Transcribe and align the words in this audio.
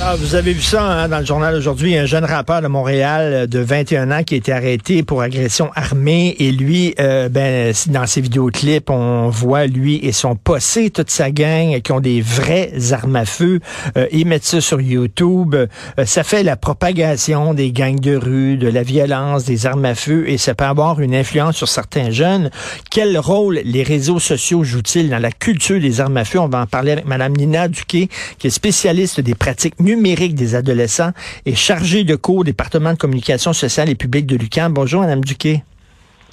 Ah, 0.00 0.14
vous 0.14 0.36
avez 0.36 0.52
vu 0.52 0.62
ça 0.62 0.84
hein, 0.84 1.08
dans 1.08 1.18
le 1.18 1.24
journal 1.24 1.56
aujourd'hui, 1.56 1.96
un 1.96 2.06
jeune 2.06 2.24
rappeur 2.24 2.62
de 2.62 2.68
Montréal 2.68 3.32
euh, 3.32 3.46
de 3.48 3.58
21 3.58 4.12
ans 4.12 4.22
qui 4.22 4.34
a 4.34 4.36
été 4.36 4.52
arrêté 4.52 5.02
pour 5.02 5.22
agression 5.22 5.70
armée 5.74 6.36
et 6.38 6.52
lui, 6.52 6.94
euh, 7.00 7.28
ben, 7.28 7.74
dans 7.88 8.06
ses 8.06 8.20
vidéoclips, 8.20 8.90
on 8.90 9.28
voit 9.28 9.66
lui 9.66 9.96
et 9.96 10.12
son 10.12 10.36
possé, 10.36 10.90
toute 10.90 11.10
sa 11.10 11.32
gang 11.32 11.80
qui 11.80 11.90
ont 11.90 11.98
des 11.98 12.20
vraies 12.20 12.70
armes 12.92 13.16
à 13.16 13.24
feu. 13.24 13.58
Euh, 13.96 14.06
ils 14.12 14.24
mettent 14.24 14.44
ça 14.44 14.60
sur 14.60 14.80
YouTube. 14.80 15.56
ça 16.04 16.22
fait 16.22 16.44
la 16.44 16.56
propagation 16.56 17.52
des 17.52 17.72
gangs 17.72 17.98
de 17.98 18.14
rue, 18.14 18.56
de 18.56 18.68
la 18.68 18.84
violence, 18.84 19.44
des 19.44 19.66
armes 19.66 19.84
à 19.84 19.96
feu 19.96 20.28
et 20.28 20.38
ça 20.38 20.54
peut 20.54 20.64
avoir 20.64 21.00
une 21.00 21.14
influence 21.14 21.56
sur 21.56 21.68
certains 21.68 22.12
jeunes. 22.12 22.50
Quel 22.92 23.18
rôle 23.18 23.60
les 23.64 23.82
réseaux 23.82 24.20
sociaux 24.20 24.62
jouent-ils 24.62 25.10
dans 25.10 25.18
la 25.18 25.32
culture 25.32 25.80
des 25.80 26.00
armes 26.00 26.18
à 26.18 26.24
feu? 26.24 26.38
On 26.38 26.48
va 26.48 26.60
en 26.60 26.66
parler 26.66 26.92
avec 26.92 27.04
Mme 27.04 27.36
Nina 27.36 27.66
Duquet, 27.66 28.08
qui 28.38 28.46
est 28.46 28.50
spécialiste 28.50 29.20
des 29.20 29.34
pratiques 29.34 29.74
numérique 29.88 30.34
des 30.34 30.54
adolescents 30.54 31.12
et 31.46 31.54
chargé 31.54 32.04
de 32.04 32.16
cours 32.16 32.38
au 32.38 32.44
département 32.44 32.92
de 32.92 32.98
communication 32.98 33.52
sociale 33.52 33.88
et 33.88 33.94
publique 33.94 34.26
de 34.26 34.36
l'UQAM. 34.36 34.72
Bonjour, 34.72 35.00
Mme 35.00 35.24
Duquet. 35.24 35.62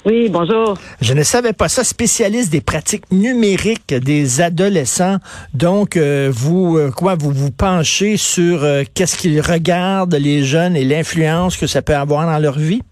Oui, 0.04 0.28
bonjour. 0.30 0.74
Je 1.00 1.14
ne 1.14 1.24
savais 1.24 1.52
pas 1.52 1.68
ça, 1.68 1.82
spécialiste 1.82 2.52
des 2.52 2.60
pratiques 2.60 3.10
numériques 3.10 3.92
des 3.92 4.40
adolescents. 4.40 5.16
Donc, 5.52 5.96
euh, 5.96 6.30
vous, 6.32 6.76
euh, 6.76 6.92
quoi, 6.92 7.16
vous 7.16 7.32
vous 7.32 7.50
penchez 7.50 8.16
sur 8.16 8.62
euh, 8.62 8.84
qu'est-ce 8.94 9.18
qu'ils 9.18 9.40
regardent, 9.40 10.14
les 10.14 10.44
jeunes, 10.44 10.76
et 10.76 10.84
l'influence 10.84 11.56
que 11.56 11.66
ça 11.66 11.82
peut 11.82 11.96
avoir 11.96 12.24
dans 12.24 12.38
leur 12.38 12.56
vie? 12.56 12.82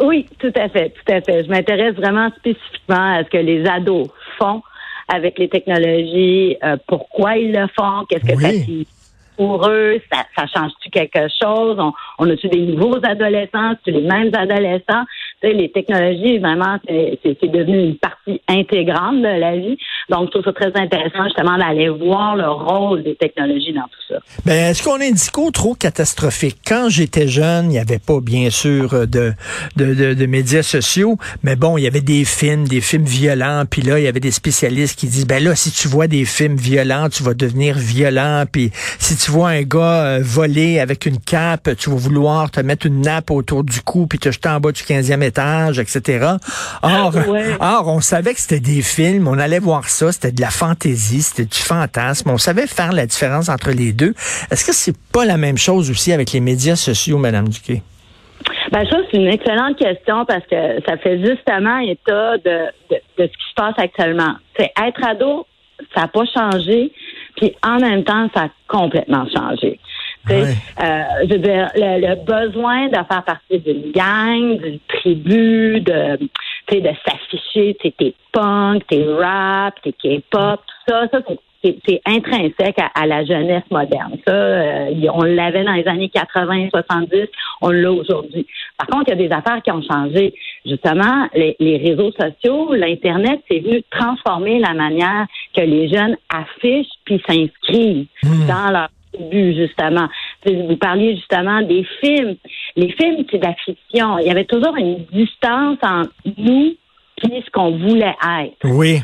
Oui, 0.00 0.26
tout 0.38 0.52
à 0.54 0.68
fait, 0.68 0.90
tout 0.90 1.12
à 1.12 1.20
fait. 1.20 1.42
Je 1.44 1.48
m'intéresse 1.48 1.96
vraiment 1.96 2.30
spécifiquement 2.36 3.16
à 3.18 3.24
ce 3.24 3.30
que 3.30 3.38
les 3.38 3.66
ados 3.66 4.08
font 4.38 4.62
avec 5.08 5.38
les 5.38 5.48
technologies, 5.48 6.56
pourquoi 6.88 7.36
ils 7.36 7.52
le 7.52 7.66
font, 7.76 8.04
qu'est-ce 8.08 8.24
que 8.24 8.40
ça 8.40 8.50
signifie 8.50 8.88
pour 9.36 9.68
eux? 9.68 10.00
Ça, 10.10 10.24
ça 10.36 10.46
change-tu 10.46 10.90
quelque 10.90 11.28
chose? 11.42 11.76
On, 11.78 11.92
on 12.18 12.30
a-tu 12.30 12.48
des 12.48 12.60
nouveaux 12.60 13.00
adolescents? 13.02 13.74
tu 13.84 13.90
les 13.90 14.02
mêmes 14.02 14.34
adolescents? 14.34 15.04
Les 15.42 15.70
technologies, 15.70 16.38
vraiment, 16.38 16.78
c'est 16.88 17.50
devenu 17.50 17.90
une 17.90 17.98
partie 17.98 18.40
intégrante 18.48 19.18
de 19.18 19.40
la 19.40 19.56
vie. 19.56 19.76
Donc, 20.08 20.26
je 20.26 20.38
trouve 20.38 20.44
ça 20.44 20.52
très 20.52 20.80
intéressant, 20.80 21.24
justement, 21.24 21.58
d'aller 21.58 21.88
voir 21.88 22.36
le 22.36 22.48
rôle 22.48 23.02
des 23.02 23.14
technologies 23.16 23.72
dans 23.74 23.82
tout 23.82 24.14
ça. 24.14 24.20
Ben, 24.44 24.70
est-ce 24.70 24.82
qu'on 24.82 25.00
a 25.00 25.04
un 25.04 25.10
discours 25.10 25.52
trop 25.52 25.74
catastrophique? 25.74 26.56
Quand 26.66 26.88
j'étais 26.88 27.28
jeune, 27.28 27.66
il 27.66 27.70
n'y 27.70 27.78
avait 27.78 27.98
pas, 27.98 28.20
bien 28.20 28.50
sûr, 28.50 29.06
de, 29.06 29.32
de, 29.76 29.94
de, 29.94 30.14
de, 30.14 30.26
médias 30.26 30.62
sociaux, 30.62 31.16
mais 31.42 31.54
bon, 31.54 31.76
il 31.76 31.84
y 31.84 31.86
avait 31.86 32.00
des 32.00 32.24
films, 32.24 32.66
des 32.66 32.80
films 32.80 33.04
violents, 33.04 33.64
puis 33.70 33.82
là, 33.82 33.98
il 33.98 34.04
y 34.04 34.08
avait 34.08 34.20
des 34.20 34.30
spécialistes 34.30 34.98
qui 34.98 35.06
disent, 35.06 35.26
ben 35.26 35.42
là, 35.44 35.54
si 35.54 35.70
tu 35.70 35.86
vois 35.86 36.06
des 36.06 36.24
films 36.24 36.56
violents, 36.56 37.08
tu 37.08 37.22
vas 37.22 37.34
devenir 37.34 37.76
violent, 37.76 38.44
puis 38.50 38.70
si 38.98 39.16
tu 39.16 39.26
tu 39.26 39.32
vois 39.32 39.48
un 39.48 39.62
gars 39.62 40.04
euh, 40.04 40.20
voler 40.22 40.78
avec 40.78 41.04
une 41.04 41.18
cape, 41.18 41.70
tu 41.76 41.90
vas 41.90 41.96
vouloir 41.96 42.48
te 42.48 42.60
mettre 42.60 42.86
une 42.86 43.00
nappe 43.00 43.32
autour 43.32 43.64
du 43.64 43.80
cou 43.80 44.06
puis 44.06 44.20
te 44.20 44.30
jeter 44.30 44.48
en 44.48 44.60
bas 44.60 44.70
du 44.70 44.82
15e 44.82 45.20
étage, 45.26 45.78
etc. 45.78 46.36
Or, 46.82 47.12
or 47.60 47.88
on 47.88 48.00
savait 48.00 48.34
que 48.34 48.40
c'était 48.40 48.60
des 48.60 48.82
films, 48.82 49.28
on 49.28 49.38
allait 49.38 49.58
voir 49.58 49.88
ça, 49.88 50.12
c'était 50.12 50.32
de 50.32 50.40
la 50.40 50.50
fantaisie, 50.50 51.22
c'était 51.22 51.44
du 51.44 51.58
fantasme, 51.58 52.30
on 52.30 52.38
savait 52.38 52.66
faire 52.66 52.92
la 52.92 53.06
différence 53.06 53.48
entre 53.48 53.70
les 53.70 53.92
deux. 53.92 54.14
Est-ce 54.50 54.64
que 54.64 54.72
c'est 54.74 54.96
pas 55.12 55.24
la 55.24 55.36
même 55.36 55.58
chose 55.58 55.90
aussi 55.90 56.12
avec 56.12 56.32
les 56.32 56.40
médias 56.40 56.76
sociaux, 56.76 57.18
Madame 57.18 57.48
Duquet? 57.48 57.82
Ben 58.72 58.84
ça, 58.88 58.98
c'est 59.10 59.16
une 59.16 59.28
excellente 59.28 59.76
question 59.76 60.24
parce 60.24 60.44
que 60.46 60.82
ça 60.86 60.96
fait 60.98 61.18
justement 61.24 61.78
état 61.78 62.36
de, 62.38 62.66
de, 62.90 62.96
de 63.18 63.26
ce 63.26 63.32
qui 63.32 63.48
se 63.50 63.54
passe 63.54 63.74
actuellement. 63.78 64.34
C'est 64.58 64.72
être 64.84 65.04
ado, 65.04 65.46
ça 65.94 66.02
n'a 66.02 66.08
pas 66.08 66.24
changé. 66.34 66.92
Puis 67.36 67.54
en 67.62 67.78
même 67.78 68.04
temps, 68.04 68.28
ça 68.34 68.44
a 68.44 68.48
complètement 68.68 69.26
changé. 69.34 69.78
Euh, 70.30 70.52
je 71.28 71.32
veux 71.32 71.38
dire, 71.38 71.68
le, 71.76 72.14
besoin 72.24 72.88
de 72.88 72.94
faire 72.94 73.24
partie 73.24 73.58
d'une 73.58 73.92
gang, 73.92 74.58
d'une 74.58 74.78
tribu, 74.88 75.80
de, 75.80 76.18
de 76.18 76.90
s'afficher, 77.06 77.76
t'es 77.80 78.14
punk, 78.32 78.86
t'es 78.88 79.04
rap, 79.04 79.74
t'es 79.82 79.92
K-pop, 79.92 80.60
tout 80.66 80.92
ça, 80.92 81.08
ça 81.12 81.20
c'est 81.86 82.00
intrinsèque 82.06 82.76
à, 82.94 83.06
la 83.06 83.24
jeunesse 83.24 83.64
moderne. 83.70 84.16
Ça, 84.26 84.32
euh, 84.32 84.90
on 85.12 85.22
l'avait 85.22 85.64
dans 85.64 85.72
les 85.72 85.86
années 85.88 86.08
80, 86.08 86.68
70, 86.70 87.28
on 87.60 87.70
l'a 87.70 87.92
aujourd'hui. 87.92 88.46
Par 88.78 88.86
contre, 88.88 89.04
il 89.08 89.18
y 89.18 89.24
a 89.24 89.28
des 89.28 89.34
affaires 89.34 89.62
qui 89.62 89.70
ont 89.70 89.82
changé. 89.82 90.34
Justement, 90.64 91.28
les, 91.34 91.56
réseaux 91.60 92.12
sociaux, 92.12 92.74
l'Internet, 92.74 93.40
c'est 93.50 93.60
venu 93.60 93.82
transformer 93.90 94.58
la 94.58 94.74
manière 94.74 95.26
que 95.54 95.62
les 95.62 95.88
jeunes 95.88 96.16
affichent 96.28 96.86
puis 97.04 97.22
s'inscrivent 97.26 98.06
hmm. 98.22 98.46
dans 98.46 98.70
leur 98.70 98.88
but, 99.30 99.54
justement. 99.54 100.08
Vous 100.44 100.76
parliez 100.76 101.16
justement 101.16 101.62
des 101.62 101.84
films. 102.00 102.36
Les 102.76 102.90
films, 102.92 103.24
c'est 103.30 103.38
de 103.38 103.44
la 103.44 103.54
fiction. 103.54 104.18
Il 104.18 104.26
y 104.26 104.30
avait 104.30 104.44
toujours 104.44 104.76
une 104.76 105.04
distance 105.12 105.78
entre 105.82 106.10
nous 106.36 106.74
et 107.22 107.42
ce 107.42 107.50
qu'on 107.50 107.76
voulait 107.78 108.16
être. 108.40 108.56
Oui. 108.64 109.00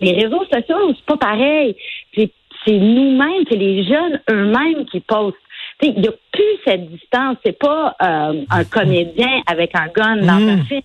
Les 0.00 0.12
réseaux 0.12 0.44
sociaux, 0.44 0.94
c'est 0.94 1.06
pas 1.06 1.16
pareil. 1.16 1.76
C'est 2.14 2.30
nous-mêmes, 2.68 3.44
c'est 3.48 3.56
les 3.56 3.84
jeunes 3.84 4.20
eux-mêmes 4.30 4.84
qui 4.86 5.00
postent. 5.00 5.36
Il 5.82 5.98
n'y 5.98 6.08
a 6.08 6.12
plus 6.32 6.42
cette 6.64 6.90
distance. 6.90 7.38
C'est 7.44 7.58
pas 7.58 7.96
euh, 8.02 8.44
un 8.50 8.64
comédien 8.64 9.40
avec 9.46 9.74
un 9.74 9.86
gun 9.88 10.16
dans 10.16 10.48
un 10.48 10.56
hmm. 10.56 10.64
film. 10.64 10.82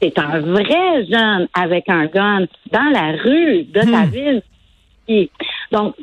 C'est 0.00 0.18
un 0.18 0.40
vrai 0.40 1.04
jeune 1.10 1.48
avec 1.54 1.88
un 1.88 2.06
gun 2.06 2.46
dans 2.70 2.90
la 2.92 3.12
rue 3.12 3.64
de 3.64 3.80
sa 3.80 4.04
hmm. 4.04 4.10
ville. 5.08 5.28
donc, 5.72 5.96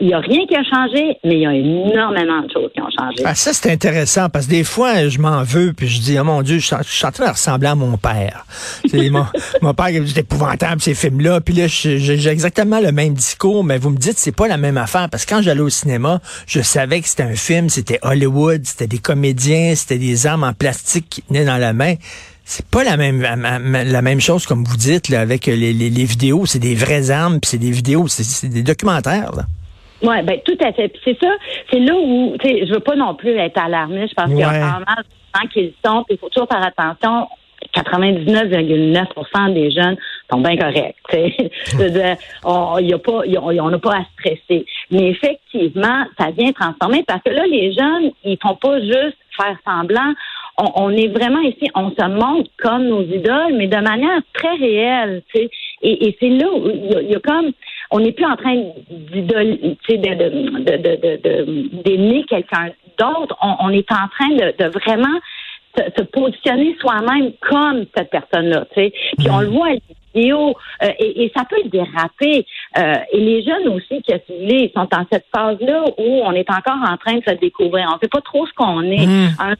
il 0.00 0.06
n'y 0.06 0.14
a 0.14 0.18
rien 0.18 0.46
qui 0.46 0.54
a 0.54 0.62
changé, 0.62 1.18
mais 1.24 1.36
il 1.36 1.40
y 1.40 1.46
a 1.46 1.54
énormément 1.54 2.42
de 2.42 2.50
choses 2.52 2.70
qui 2.74 2.80
ont 2.80 2.90
changé. 2.96 3.22
Ah, 3.24 3.34
ça, 3.34 3.52
c'est 3.52 3.70
intéressant 3.70 4.28
parce 4.28 4.46
que 4.46 4.50
des 4.50 4.64
fois, 4.64 5.08
je 5.08 5.18
m'en 5.18 5.42
veux 5.42 5.72
puis 5.72 5.88
je 5.88 6.00
dis, 6.00 6.18
oh 6.18 6.24
mon 6.24 6.42
Dieu, 6.42 6.58
je, 6.58 6.74
suis 6.82 7.06
en 7.06 7.10
train 7.12 7.26
de 7.26 7.30
ressembler 7.30 7.68
à 7.68 7.74
mon 7.74 7.96
père. 7.96 8.44
mon, 8.92 9.26
mon 9.62 9.74
père, 9.74 9.88
c'est 10.06 10.18
épouvantable 10.18 10.80
ces 10.80 10.94
films-là. 10.94 11.40
Puis 11.40 11.54
là, 11.54 11.66
j'ai 11.66 12.28
exactement 12.28 12.80
le 12.80 12.92
même 12.92 13.14
discours, 13.14 13.64
mais 13.64 13.78
vous 13.78 13.90
me 13.90 13.98
dites, 13.98 14.18
c'est 14.18 14.36
pas 14.36 14.48
la 14.48 14.56
même 14.56 14.76
affaire 14.76 15.08
parce 15.10 15.24
que 15.24 15.34
quand 15.34 15.42
j'allais 15.42 15.60
au 15.60 15.70
cinéma, 15.70 16.20
je 16.46 16.60
savais 16.60 17.00
que 17.00 17.08
c'était 17.08 17.22
un 17.22 17.36
film, 17.36 17.68
c'était 17.68 17.98
Hollywood, 18.02 18.62
c'était 18.64 18.86
des 18.86 18.98
comédiens, 18.98 19.74
c'était 19.74 19.98
des 19.98 20.26
armes 20.26 20.44
en 20.44 20.52
plastique 20.52 21.06
qui 21.08 21.22
tenaient 21.22 21.44
dans 21.44 21.58
la 21.58 21.72
main 21.72 21.94
c'est 22.48 22.70
pas 22.70 22.84
la 22.84 22.96
même 22.96 23.20
la 23.20 24.02
même 24.02 24.20
chose 24.20 24.46
comme 24.46 24.62
vous 24.62 24.76
dites 24.76 25.08
là, 25.08 25.20
avec 25.20 25.46
les, 25.46 25.72
les, 25.72 26.04
vidéos, 26.04 26.46
c'est 26.46 26.60
des 26.60 26.76
vraies 26.76 27.10
armes, 27.10 27.40
puis 27.40 27.50
c'est 27.50 27.58
des 27.58 27.72
vidéos, 27.72 28.06
c'est 28.06 28.48
des 28.48 28.62
documentaires. 28.62 29.32
Là. 29.36 29.42
Oui, 30.02 30.22
ben 30.22 30.38
tout 30.44 30.56
à 30.64 30.72
fait. 30.72 30.92
c'est 31.04 31.18
ça, 31.20 31.30
c'est 31.70 31.80
là 31.80 31.94
où, 31.96 32.36
tu 32.38 32.48
sais, 32.48 32.66
je 32.66 32.72
veux 32.72 32.80
pas 32.80 32.94
non 32.94 33.16
plus 33.16 33.36
être 33.36 33.58
alarmiste. 33.58 34.10
Je 34.10 34.14
pense 34.14 34.26
qu'il 34.26 34.38
y 34.38 34.44
a 34.44 34.50
pas 34.50 34.78
mal 34.86 35.02
de 35.02 35.40
gens 35.40 35.48
qui 35.52 35.62
le 35.62 35.72
sont. 35.84 36.04
Il 36.08 36.18
faut 36.18 36.28
toujours 36.28 36.48
faire 36.48 36.64
attention. 36.64 37.26
99,9% 37.74 39.52
des 39.52 39.70
jeunes 39.70 39.96
sont 40.30 40.40
bien 40.40 40.56
corrects. 40.56 40.96
on 42.44 42.80
n'a 42.80 42.98
pas, 42.98 43.22
on 43.40 43.70
n'a 43.70 43.78
pas 43.78 43.96
à 43.96 44.04
stresser. 44.18 44.66
Mais 44.90 45.10
effectivement, 45.10 46.04
ça 46.18 46.30
vient 46.30 46.52
transformer 46.52 47.02
parce 47.06 47.22
que 47.22 47.30
là, 47.30 47.44
les 47.46 47.72
jeunes, 47.72 48.12
ils 48.24 48.38
font 48.40 48.54
pas 48.54 48.80
juste 48.80 49.18
faire 49.36 49.56
semblant 49.66 50.14
on, 50.58 50.90
est 50.90 51.08
vraiment 51.08 51.40
ici, 51.40 51.68
on 51.74 51.90
se 51.90 52.08
montre 52.08 52.50
comme 52.58 52.86
nos 52.86 53.02
idoles, 53.02 53.54
mais 53.54 53.66
de 53.66 53.76
manière 53.76 54.20
très 54.32 54.54
réelle, 54.54 55.22
tu 55.34 55.42
sais. 55.42 55.50
Et, 55.82 56.16
c'est 56.18 56.30
là 56.30 56.46
où 56.50 56.68
il 56.68 57.10
y, 57.10 57.14
a, 57.14 57.20
comme, 57.20 57.52
on 57.90 58.00
n'est 58.00 58.12
plus 58.12 58.24
en 58.24 58.36
train 58.36 58.56
d'idole, 58.90 59.58
sais, 59.86 59.98
de, 59.98 61.82
d'aimer 61.82 62.24
quelqu'un 62.28 62.70
d'autre. 62.98 63.36
On, 63.42 63.68
est 63.70 63.90
en 63.92 64.08
train 64.08 64.30
de, 64.30 64.68
vraiment 64.68 65.18
se, 65.76 66.02
positionner 66.04 66.74
soi-même 66.80 67.32
comme 67.40 67.84
cette 67.94 68.10
personne-là, 68.10 68.66
tu 68.74 68.82
sais. 68.82 68.92
Puis 69.18 69.30
on 69.30 69.40
le 69.40 69.48
voit 69.48 69.66
à 69.66 69.72
la 69.74 69.80
vidéo, 70.14 70.54
euh, 70.82 70.88
et, 70.98 71.30
ça 71.36 71.44
peut 71.44 71.68
déraper. 71.68 72.46
Euh, 72.78 72.94
et 73.12 73.20
les 73.20 73.42
jeunes 73.42 73.68
aussi 73.68 74.00
qui 74.02 74.14
ils 74.30 74.70
sont 74.74 74.88
dans 74.90 75.04
cette 75.12 75.26
phase-là 75.34 75.84
où 75.98 76.22
on 76.24 76.32
est 76.32 76.50
encore 76.50 76.80
en 76.90 76.96
train 76.96 77.18
de 77.18 77.22
se 77.28 77.34
découvrir. 77.34 77.88
On 77.90 77.96
ne 77.96 78.00
sait 78.00 78.08
pas 78.08 78.22
trop 78.22 78.46
ce 78.46 78.52
qu'on 78.54 78.80
est. 78.80 79.06
Mmh 79.06 79.56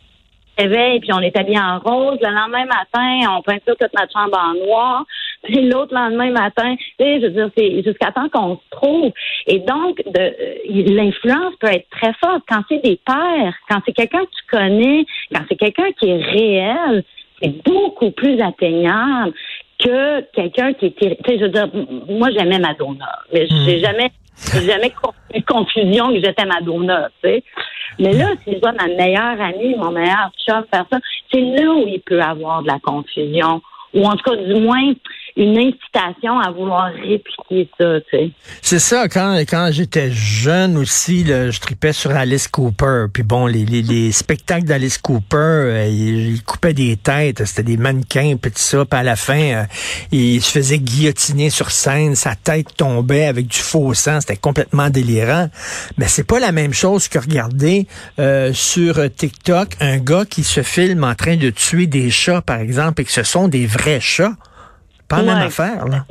réveille, 0.58 1.00
puis 1.00 1.12
on 1.12 1.20
est 1.20 1.37
habillé 1.37 1.58
en 1.58 1.79
rose. 1.79 2.19
Le 2.20 2.31
lendemain 2.31 2.64
matin, 2.64 3.37
on 3.37 3.43
peinture 3.43 3.76
toute 3.79 3.93
notre 3.99 4.12
chambre 4.12 4.38
en 4.38 4.55
noir. 4.55 5.05
Puis 5.44 5.69
l'autre 5.69 5.94
lendemain 5.94 6.31
matin, 6.31 6.75
je 6.99 7.26
veux 7.26 7.31
dire, 7.31 7.50
c'est 7.56 7.82
jusqu'à 7.85 8.11
temps 8.11 8.29
qu'on 8.29 8.56
se 8.56 8.70
trouve. 8.70 9.12
Et 9.47 9.61
donc, 9.61 10.03
de, 10.06 10.94
l'influence 10.94 11.55
peut 11.61 11.69
être 11.69 11.88
très 11.91 12.12
forte. 12.14 12.43
Quand 12.49 12.62
c'est 12.69 12.82
des 12.82 12.99
pères, 13.06 13.55
quand 13.69 13.81
c'est 13.87 13.93
quelqu'un 13.93 14.20
que 14.20 14.31
tu 14.31 14.47
connais, 14.50 15.06
quand 15.32 15.43
c'est 15.49 15.56
quelqu'un 15.56 15.93
qui 16.00 16.08
est 16.08 16.23
réel, 16.23 17.05
c'est 17.41 17.62
beaucoup 17.64 18.11
plus 18.11 18.41
atteignable 18.41 19.32
que 19.79 20.20
quelqu'un 20.32 20.73
qui 20.73 20.87
est... 20.87 20.97
Tu 20.99 21.06
sais, 21.06 21.38
je 21.38 21.44
veux 21.44 21.50
dire, 21.50 21.69
moi, 22.08 22.31
j'aimais 22.31 22.58
Madonna, 22.58 23.19
mais 23.32 23.47
j'ai 23.47 23.76
hmm. 23.76 23.85
jamais 23.85 24.11
j'ai 24.53 24.67
jamais 24.67 24.93
eu 25.35 25.43
confusion 25.43 26.09
que 26.09 26.21
j'étais 26.21 26.44
Madonna, 26.44 27.09
tu 27.23 27.29
sais. 27.29 27.44
Mais 27.99 28.12
là, 28.12 28.31
si 28.44 28.55
je 28.55 28.61
ma 28.61 28.87
meilleure 28.88 29.41
amie, 29.41 29.75
mon 29.77 29.91
meilleur 29.91 30.31
chum 30.47 30.65
faire 30.71 30.85
ça, 30.91 30.99
c'est 31.33 31.41
là 31.41 31.73
où 31.73 31.87
il 31.87 32.00
peut 32.00 32.21
avoir 32.21 32.62
de 32.62 32.69
la 32.69 32.79
confusion, 32.79 33.62
ou 33.94 34.05
en 34.05 34.17
tout 34.17 34.31
cas 34.31 34.37
du 34.37 34.55
moins 34.61 34.93
une 35.37 35.59
incitation 35.59 36.38
à 36.38 36.50
vouloir 36.50 36.87
répliquer 36.87 37.69
ça. 37.79 38.00
Tu 38.00 38.17
sais. 38.17 38.31
C'est 38.62 38.79
ça. 38.79 39.09
Quand 39.09 39.37
quand 39.41 39.69
j'étais 39.71 40.11
jeune 40.11 40.79
aussi, 40.79 41.27
je 41.27 41.61
tripais 41.61 41.93
sur 41.93 42.11
Alice 42.11 42.49
Cooper. 42.49 43.06
Puis 43.12 43.23
bon, 43.23 43.47
les, 43.47 43.67
les, 43.67 43.83
les 43.83 44.12
spectacles 44.12 44.65
d'Alice 44.65 44.99
Cooper, 44.99 45.37
euh, 45.37 45.87
il, 45.87 46.41
des 46.73 46.97
têtes. 46.97 47.44
C'était 47.44 47.62
des 47.62 47.77
mannequins, 47.77 48.37
puis 48.41 48.50
tout 48.50 48.59
ça. 48.59 48.85
Puis 48.85 48.99
à 48.99 49.03
la 49.03 49.17
fin, 49.17 49.41
euh, 49.41 49.65
il 50.11 50.41
se 50.41 50.50
faisait 50.53 50.79
guillotiner 50.79 51.50
sur 51.50 51.71
scène. 51.71 52.15
Sa 52.15 52.35
tête 52.35 52.75
tombait 52.77 53.27
avec 53.27 53.47
du 53.47 53.59
faux 53.59 53.93
sang. 53.93 54.21
C'était 54.21 54.37
complètement 54.37 54.89
délirant. 54.89 55.49
Mais 55.99 56.09
c'est 56.09 56.27
pas 56.27 56.41
la 56.41 56.53
même 56.53 56.73
chose 56.73 57.09
que 57.09 57.19
regarder 57.19 57.87
euh, 58.19 58.53
sur 58.55 58.99
TikTok 59.15 59.77
un 59.81 59.99
gars 59.99 60.25
qui 60.25 60.44
se 60.44 60.62
filme 60.62 61.05
en 61.05 61.15
train 61.15 61.37
de 61.37 61.50
tuer 61.50 61.87
des 61.87 62.11
chats, 62.11 62.41
par 62.41 62.59
exemple, 62.59 63.03
et 63.03 63.05
que 63.05 63.12
ce 63.12 63.23
sont 63.23 63.49
des 63.49 63.67
vrais 63.67 64.00
chats. 64.00 64.32
Pas 65.08 65.23
la 65.23 65.35
même 65.35 65.47
affaire, 65.47 65.87
là. 65.87 66.05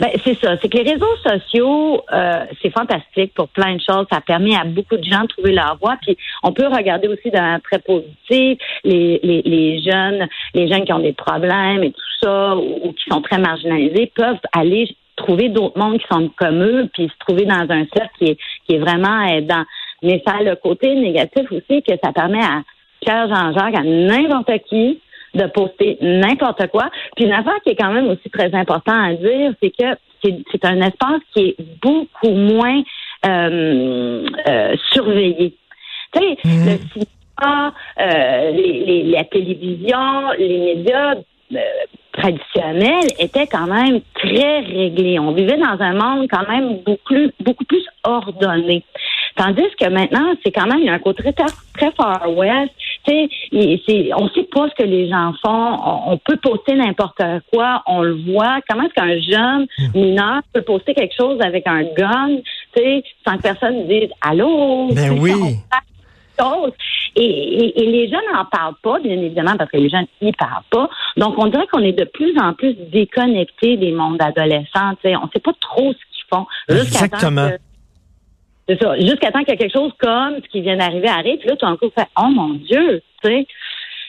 Ben, 0.00 0.10
c'est 0.24 0.38
ça. 0.40 0.56
C'est 0.60 0.68
que 0.68 0.78
les 0.78 0.92
réseaux 0.92 1.16
sociaux, 1.22 2.02
euh, 2.12 2.44
c'est 2.62 2.70
fantastique 2.70 3.34
pour 3.34 3.48
plein 3.48 3.74
de 3.74 3.80
choses. 3.80 4.06
Ça 4.10 4.20
permet 4.20 4.54
à 4.54 4.64
beaucoup 4.64 4.96
de 4.96 5.04
gens 5.04 5.22
de 5.22 5.28
trouver 5.28 5.52
leur 5.52 5.76
voie. 5.80 5.96
Puis 6.02 6.16
on 6.42 6.52
peut 6.52 6.66
regarder 6.66 7.08
aussi 7.08 7.30
d'un 7.30 7.60
très 7.60 7.78
positif 7.78 8.58
les, 8.84 9.20
les, 9.22 9.42
les 9.44 9.82
jeunes, 9.82 10.26
les 10.54 10.68
jeunes 10.68 10.84
qui 10.84 10.92
ont 10.92 11.00
des 11.00 11.12
problèmes 11.12 11.82
et 11.82 11.92
tout 11.92 12.00
ça, 12.22 12.56
ou, 12.56 12.92
qui 12.92 13.10
sont 13.10 13.20
très 13.22 13.38
marginalisés, 13.38 14.12
peuvent 14.14 14.38
aller 14.52 14.88
trouver 15.16 15.48
d'autres 15.48 15.78
mondes 15.78 15.98
qui 15.98 16.06
sont 16.10 16.30
comme 16.36 16.62
eux, 16.62 16.88
puis 16.92 17.08
se 17.08 17.26
trouver 17.26 17.44
dans 17.44 17.66
un 17.68 17.84
cercle 17.94 18.14
qui 18.18 18.24
est, 18.30 18.38
qui 18.66 18.76
est 18.76 18.78
vraiment 18.78 19.22
aidant. 19.24 19.64
Mais 20.02 20.22
ça 20.26 20.36
a 20.38 20.42
le 20.42 20.56
côté 20.56 20.94
négatif 20.94 21.50
aussi 21.52 21.82
que 21.82 21.92
ça 22.02 22.12
permet 22.12 22.42
à 22.42 22.62
Pierre 23.00 23.28
Jean-Jacques, 23.28 23.76
à 23.76 23.82
n'importe 23.82 24.50
qui, 24.68 25.00
de 25.34 25.46
poster 25.46 25.98
n'importe 26.00 26.66
quoi. 26.68 26.90
Puis 27.16 27.26
une 27.26 27.32
affaire 27.32 27.60
qui 27.64 27.70
est 27.70 27.76
quand 27.76 27.92
même 27.92 28.08
aussi 28.08 28.28
très 28.30 28.54
important 28.54 29.00
à 29.00 29.14
dire, 29.14 29.52
c'est 29.62 29.70
que 29.70 29.96
c'est 30.22 30.64
un 30.64 30.80
espace 30.80 31.20
qui 31.34 31.48
est 31.48 31.56
beaucoup 31.82 32.30
moins 32.30 32.82
euh, 33.26 34.26
euh, 34.48 34.76
surveillé. 34.92 35.56
Tu 36.12 36.20
sais, 36.20 36.36
mmh. 36.44 36.64
le 36.66 36.78
cinéma, 36.92 37.74
euh, 38.00 38.50
les, 38.50 38.84
les, 38.84 39.02
la 39.04 39.24
télévision, 39.24 40.30
les 40.38 40.74
médias 40.74 41.14
traditionnels 42.12 43.08
étaient 43.18 43.46
quand 43.46 43.66
même 43.66 44.00
très 44.14 44.60
réglés. 44.60 45.18
On 45.18 45.32
vivait 45.32 45.56
dans 45.56 45.80
un 45.80 45.94
monde 45.94 46.26
quand 46.30 46.48
même 46.48 46.78
beaucoup 46.84 47.04
plus, 47.04 47.30
beaucoup 47.40 47.64
plus 47.64 47.84
ordonné. 48.04 48.84
Tandis 49.36 49.62
que 49.78 49.88
maintenant, 49.88 50.34
c'est 50.44 50.52
quand 50.52 50.66
même, 50.66 50.80
il 50.80 50.86
y 50.86 50.88
a 50.88 50.94
un 50.94 50.98
côté 50.98 51.22
très, 51.22 51.46
très 51.74 51.90
far 51.92 52.30
west. 52.36 52.72
Tu 53.06 53.28
sais, 53.86 54.10
on 54.14 54.28
sait 54.28 54.48
pas 54.52 54.68
ce 54.68 54.74
que 54.82 54.88
les 54.88 55.08
gens 55.08 55.32
font. 55.44 55.76
On, 56.06 56.18
peut 56.18 56.36
poster 56.36 56.74
n'importe 56.74 57.22
quoi. 57.52 57.82
On 57.86 58.02
le 58.02 58.14
voit. 58.32 58.60
Comment 58.68 58.84
est-ce 58.84 58.94
qu'un 58.94 59.20
jeune 59.20 59.66
hmm. 59.78 59.98
mineur 59.98 60.40
peut 60.52 60.62
poster 60.62 60.94
quelque 60.94 61.14
chose 61.18 61.38
avec 61.40 61.66
un 61.66 61.82
gun, 61.82 62.36
tu 62.74 62.82
sais, 62.82 63.02
sans 63.26 63.36
que 63.36 63.42
personne 63.42 63.88
dise 63.88 64.10
allô? 64.20 64.88
Ben 64.92 65.18
oui. 65.18 65.32
Et, 67.16 67.72
les 67.76 68.08
jeunes 68.08 68.20
n'en 68.32 68.44
parlent 68.44 68.76
pas, 68.82 68.98
bien 69.00 69.16
évidemment, 69.16 69.56
parce 69.56 69.70
que 69.70 69.76
les 69.76 69.88
jeunes 69.88 70.06
n'y 70.22 70.32
parlent 70.32 70.62
pas. 70.70 70.88
Donc, 71.16 71.34
on 71.38 71.46
dirait 71.46 71.66
qu'on 71.72 71.80
est 71.80 71.92
de 71.92 72.04
plus 72.04 72.38
en 72.38 72.54
plus 72.54 72.74
déconnectés 72.92 73.76
des 73.76 73.92
mondes 73.92 74.22
adolescents. 74.22 74.94
On 75.04 75.26
ne 75.26 75.30
sait 75.32 75.40
pas 75.40 75.52
trop 75.60 75.92
ce 75.92 75.98
qu'ils 75.98 76.24
font. 76.32 76.46
Exactement. 76.68 77.50
C'est 78.70 78.80
ça. 78.80 78.96
Jusqu'à 79.00 79.32
temps 79.32 79.40
qu'il 79.40 79.48
y 79.48 79.52
a 79.52 79.56
quelque 79.56 79.72
chose 79.72 79.90
comme 79.98 80.36
ce 80.36 80.48
qui 80.48 80.60
vient 80.60 80.76
d'arriver 80.76 81.08
arrive, 81.08 81.38
puis 81.38 81.48
là, 81.48 81.56
tout 81.56 81.66
d'un 81.66 81.76
coup, 81.76 81.90
fait 81.92 82.06
Oh 82.16 82.28
mon 82.28 82.50
Dieu, 82.50 83.02
tu 83.20 83.28
sais. 83.28 83.46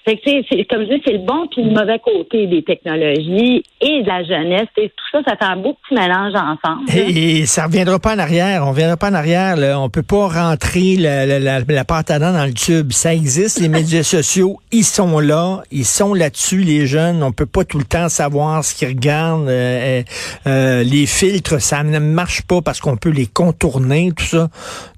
Fait 0.03 0.18
que, 0.18 0.21
c'est, 0.50 0.65
comme 0.65 0.83
je 0.83 0.95
dis, 0.95 1.01
c'est 1.06 1.13
le 1.13 1.25
bon 1.25 1.48
puis 1.51 1.63
le 1.63 1.69
mauvais 1.71 2.00
côté 2.00 2.48
des 2.48 2.63
technologies 2.63 3.63
et 3.81 4.01
de 4.01 4.07
la 4.07 4.24
jeunesse. 4.24 4.68
tout 4.75 4.89
ça, 5.12 5.19
ça 5.27 5.36
fait 5.36 5.45
un 5.45 5.57
beau 5.57 5.74
petit 5.74 5.94
mélange 5.94 6.33
ensemble. 6.33 6.89
Et, 6.92 7.45
ça 7.45 7.65
reviendra 7.65 8.00
pas 8.00 8.15
en 8.15 8.19
arrière. 8.19 8.63
On 8.65 8.71
reviendra 8.71 8.98
pas 8.98 9.12
en 9.12 9.13
arrière. 9.13 9.57
Là. 9.57 9.80
On 9.80 9.89
peut 9.89 10.03
pas 10.03 10.27
rentrer 10.27 10.95
la, 10.98 11.25
la, 11.25 11.39
la, 11.39 11.59
la 11.59 11.86
pâte 11.86 12.09
à 12.09 12.18
dents 12.18 12.33
dans 12.33 12.45
le 12.45 12.53
tube. 12.53 12.92
Ça 12.92 13.13
existe, 13.13 13.59
les 13.59 13.69
médias 13.69 14.03
sociaux. 14.18 14.59
Ils 14.71 14.83
sont 14.83 15.19
là. 15.19 15.62
Ils 15.71 15.86
sont 15.86 16.15
là-dessus, 16.15 16.62
les 16.62 16.88
jeunes. 16.88 17.21
On 17.21 17.31
peut 17.31 17.45
pas 17.45 17.63
tout 17.63 17.77
le 17.77 17.86
temps 17.86 18.09
savoir 18.09 18.63
ce 18.63 18.74
qu'ils 18.74 18.88
regardent. 18.88 19.50
Euh, 19.50 20.01
euh, 20.01 20.04
euh 20.47 20.83
les 20.83 21.06
filtres, 21.06 21.62
ça 21.62 21.83
ne 21.83 22.00
marche 22.00 22.42
pas 22.44 22.62
parce 22.62 22.80
qu'on 22.80 22.97
peut 22.97 23.09
les 23.09 23.27
contourner, 23.27 24.12
tout 24.15 24.25
ça. 24.25 24.50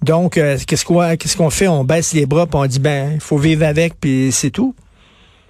Donc, 0.02 0.38
euh, 0.38 0.58
qu'est-ce 0.66 0.86
qu'on 0.86 1.16
qu'est-ce 1.18 1.36
qu'on 1.36 1.50
fait? 1.50 1.68
On 1.68 1.84
baisse 1.84 2.14
les 2.14 2.26
bras 2.26 2.46
puis 2.46 2.56
on 2.56 2.66
dit, 2.66 2.80
ben, 2.80 3.12
il 3.16 3.22
faut 3.22 3.38
vivre 3.38 3.66
avec, 3.66 4.00
puis 4.00 4.32
c'est 4.32 4.52
tout. 4.52 4.74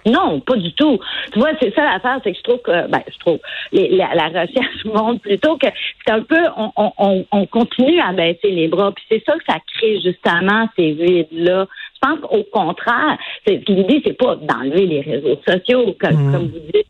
Non, 0.06 0.40
pas 0.40 0.56
du 0.56 0.72
tout. 0.74 0.98
Tu 1.32 1.38
vois, 1.38 1.50
c'est 1.60 1.74
ça 1.74 1.82
l'affaire, 1.82 2.20
c'est 2.22 2.32
que 2.32 2.38
je 2.38 2.42
trouve 2.42 2.60
que, 2.62 2.88
ben, 2.88 3.00
je 3.10 3.18
trouve, 3.18 3.38
la, 3.72 4.28
recherche 4.28 4.84
montre 4.84 5.20
plutôt 5.20 5.56
que 5.56 5.66
c'est 6.04 6.12
un 6.12 6.22
peu, 6.22 6.40
on, 6.56 6.92
on, 6.98 7.24
on 7.30 7.46
continue 7.46 8.00
à 8.00 8.12
baisser 8.12 8.50
les 8.50 8.68
bras, 8.68 8.92
puis 8.92 9.04
c'est 9.10 9.22
ça 9.24 9.34
que 9.34 9.44
ça 9.48 9.58
crée 9.74 10.00
justement 10.00 10.68
ces 10.76 10.92
vides-là. 10.92 11.66
Je 11.94 12.08
pense 12.08 12.20
qu'au 12.20 12.44
contraire, 12.52 13.16
l'idée, 13.46 14.02
c'est 14.04 14.18
pas 14.18 14.36
d'enlever 14.36 14.86
les 14.86 15.00
réseaux 15.00 15.40
sociaux, 15.46 15.96
comme, 15.98 16.28
mmh. 16.28 16.32
comme 16.32 16.48
vous 16.48 16.60
dites, 16.72 16.86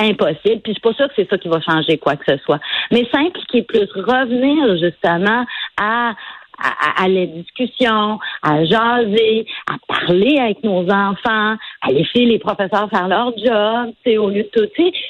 impossible. 0.00 0.60
Puis 0.62 0.72
je 0.72 0.72
suis 0.72 0.80
pas 0.80 0.94
sûre 0.94 1.08
que 1.08 1.14
c'est 1.16 1.28
ça 1.28 1.38
qui 1.38 1.48
va 1.48 1.60
changer 1.60 1.98
quoi 1.98 2.16
que 2.16 2.24
ce 2.26 2.38
soit. 2.38 2.58
Mais 2.90 3.06
s'impliquer 3.12 3.62
plus, 3.62 3.88
revenir 3.94 4.76
justement 4.78 5.44
à 5.80 6.14
à, 6.62 7.04
à, 7.04 7.08
la 7.08 7.26
discussion, 7.26 8.18
à 8.42 8.64
jaser, 8.64 9.46
à 9.66 9.76
parler 9.88 10.38
avec 10.38 10.62
nos 10.62 10.88
enfants, 10.90 11.56
à 11.82 11.92
laisser 11.92 12.26
les 12.26 12.38
professeurs 12.38 12.90
faire 12.90 13.08
leur 13.08 13.32
job, 13.38 13.94
c'est 14.04 14.18
au 14.18 14.28
lieu 14.28 14.42
de 14.42 14.50
tout, 14.52 14.68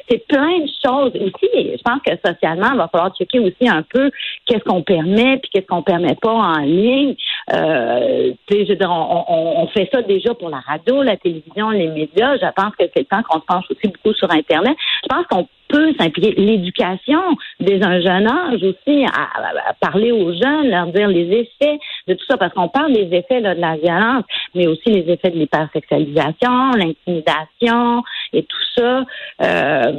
c'est 0.08 0.26
plein 0.28 0.60
de 0.60 0.70
choses. 0.84 1.12
Aussi, 1.16 1.48
je 1.52 1.82
pense 1.82 2.00
que 2.06 2.12
socialement, 2.24 2.70
il 2.72 2.78
va 2.78 2.88
falloir 2.88 3.14
checker 3.16 3.40
aussi 3.40 3.68
un 3.68 3.82
peu 3.82 4.10
qu'est-ce 4.46 4.64
qu'on 4.64 4.82
permet 4.82 5.38
puis 5.38 5.50
qu'est-ce 5.52 5.66
qu'on 5.66 5.82
permet 5.82 6.14
pas 6.14 6.32
en 6.32 6.60
ligne. 6.60 7.16
Euh, 7.52 8.32
je 8.50 8.68
veux 8.68 8.76
dire, 8.76 8.90
on, 8.90 9.24
on, 9.28 9.62
on, 9.62 9.66
fait 9.68 9.88
ça 9.92 10.02
déjà 10.02 10.34
pour 10.34 10.50
la 10.50 10.60
radio, 10.60 11.02
la 11.02 11.16
télévision, 11.16 11.70
les 11.70 11.88
médias. 11.88 12.36
Je 12.36 12.46
pense 12.54 12.74
que 12.76 12.84
c'est 12.94 13.00
le 13.00 13.04
temps 13.04 13.22
qu'on 13.28 13.40
se 13.40 13.46
penche 13.46 13.64
aussi 13.70 13.88
beaucoup 13.88 14.14
sur 14.14 14.30
Internet. 14.30 14.76
Je 15.02 15.08
pense 15.08 15.26
qu'on 15.26 15.48
peut 15.70 15.92
s'impliquer. 15.98 16.34
L'éducation 16.36 17.22
dès 17.60 17.82
un 17.82 18.00
jeune 18.00 18.26
âge 18.26 18.62
aussi, 18.62 19.04
à, 19.06 19.72
parler 19.80 20.12
aux 20.12 20.32
jeunes, 20.32 20.68
leur 20.68 20.86
dire 20.86 21.08
les 21.08 21.30
effets 21.40 21.78
de 22.08 22.14
tout 22.14 22.24
ça, 22.28 22.36
parce 22.36 22.52
qu'on 22.52 22.68
parle 22.68 22.92
des 22.92 23.08
effets 23.16 23.40
de 23.40 23.60
la 23.60 23.76
violence, 23.76 24.24
mais 24.54 24.66
aussi 24.66 24.90
les 24.90 25.10
effets 25.12 25.30
de 25.30 25.38
l'hypersexualisation, 25.38 26.72
l'intimidation 26.72 28.02
et 28.32 28.42
tout 28.42 28.64
ça. 28.76 29.04
Euh, 29.42 29.92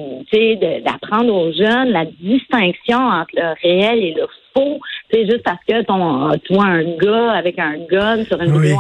d'apprendre 0.85 1.33
aux 1.33 1.51
jeunes 1.51 1.91
la 1.91 2.05
distinction 2.05 2.97
entre 2.97 3.31
le 3.33 3.53
réel 3.61 4.03
et 4.03 4.13
le 4.13 4.27
faux. 4.53 4.79
C'est 5.11 5.25
juste 5.25 5.43
parce 5.43 5.63
que 5.67 5.81
ton, 5.83 6.31
tu 6.43 6.53
vois 6.53 6.65
un 6.65 6.83
gars 6.97 7.31
avec 7.31 7.59
un 7.59 7.77
gun 7.89 8.23
sur 8.25 8.41
une 8.41 8.59
vidéo, 8.59 8.77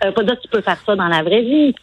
ça 0.00 0.08
veut 0.08 0.14
pas 0.14 0.22
dire 0.24 0.36
que 0.36 0.42
tu 0.42 0.48
peux 0.48 0.60
faire 0.60 0.78
ça 0.84 0.96
dans 0.96 1.08
la 1.08 1.22
vraie 1.22 1.42
vie. 1.42 1.74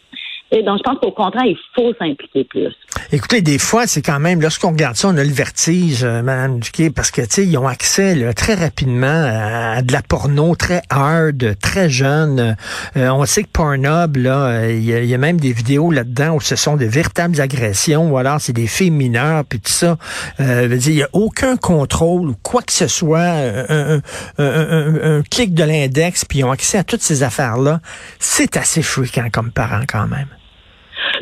Et 0.52 0.64
donc, 0.64 0.78
je 0.78 0.82
pense 0.82 0.98
qu'au 0.98 1.12
contraire, 1.12 1.44
il 1.44 1.56
faut 1.74 1.92
s'impliquer 1.98 2.44
plus. 2.44 2.74
Écoutez, 3.12 3.40
des 3.40 3.58
fois, 3.58 3.86
c'est 3.86 4.02
quand 4.02 4.18
même, 4.18 4.40
lorsqu'on 4.40 4.70
regarde 4.70 4.96
ça, 4.96 5.08
on 5.08 5.16
a 5.16 5.22
le 5.22 5.30
vertige, 5.30 6.02
euh, 6.02 6.22
Mme 6.22 6.58
Duquet, 6.58 6.90
parce 6.90 7.12
que, 7.12 7.22
tu 7.22 7.28
sais, 7.30 7.46
ils 7.46 7.56
ont 7.56 7.68
accès 7.68 8.34
très 8.34 8.54
rapidement 8.54 9.06
à, 9.06 9.82
de 9.82 9.92
la 9.92 10.02
porno 10.02 10.56
très 10.56 10.82
hard, 10.90 11.56
très 11.62 11.88
jeune. 11.88 12.56
Euh, 12.96 13.10
on 13.10 13.24
sait 13.26 13.44
que 13.44 13.48
Pornhub, 13.48 14.16
là, 14.16 14.68
il 14.70 14.84
y, 14.84 15.14
a 15.14 15.18
même 15.18 15.38
des 15.38 15.52
vidéos 15.52 15.92
là-dedans 15.92 16.34
où 16.34 16.40
ce 16.40 16.56
sont 16.56 16.76
de 16.76 16.84
véritables 16.84 17.40
agressions, 17.40 18.10
ou 18.10 18.16
alors 18.16 18.40
c'est 18.40 18.52
des 18.52 18.66
filles 18.66 18.90
mineures, 18.90 19.44
puis 19.44 19.60
tout 19.60 19.70
ça. 19.70 19.98
Euh, 20.40 20.78
il 20.84 20.94
n'y 20.94 21.02
a 21.02 21.08
aucun 21.12 21.56
contrôle 21.56 22.28
ou 22.28 22.36
quoi 22.42 22.62
que 22.62 22.72
ce 22.72 22.88
soit, 22.88 23.20
un, 23.20 24.00
un 24.38 25.22
clic 25.22 25.54
de 25.54 25.62
l'index, 25.62 26.24
puis 26.24 26.40
ils 26.40 26.44
ont 26.44 26.50
accès 26.50 26.78
à 26.78 26.84
toutes 26.84 27.02
ces 27.02 27.22
affaires-là. 27.22 27.80
C'est 28.18 28.56
assez 28.56 28.82
fréquent 28.82 29.28
comme 29.30 29.52
parent 29.52 29.84
quand 29.86 30.08
même. 30.08 30.26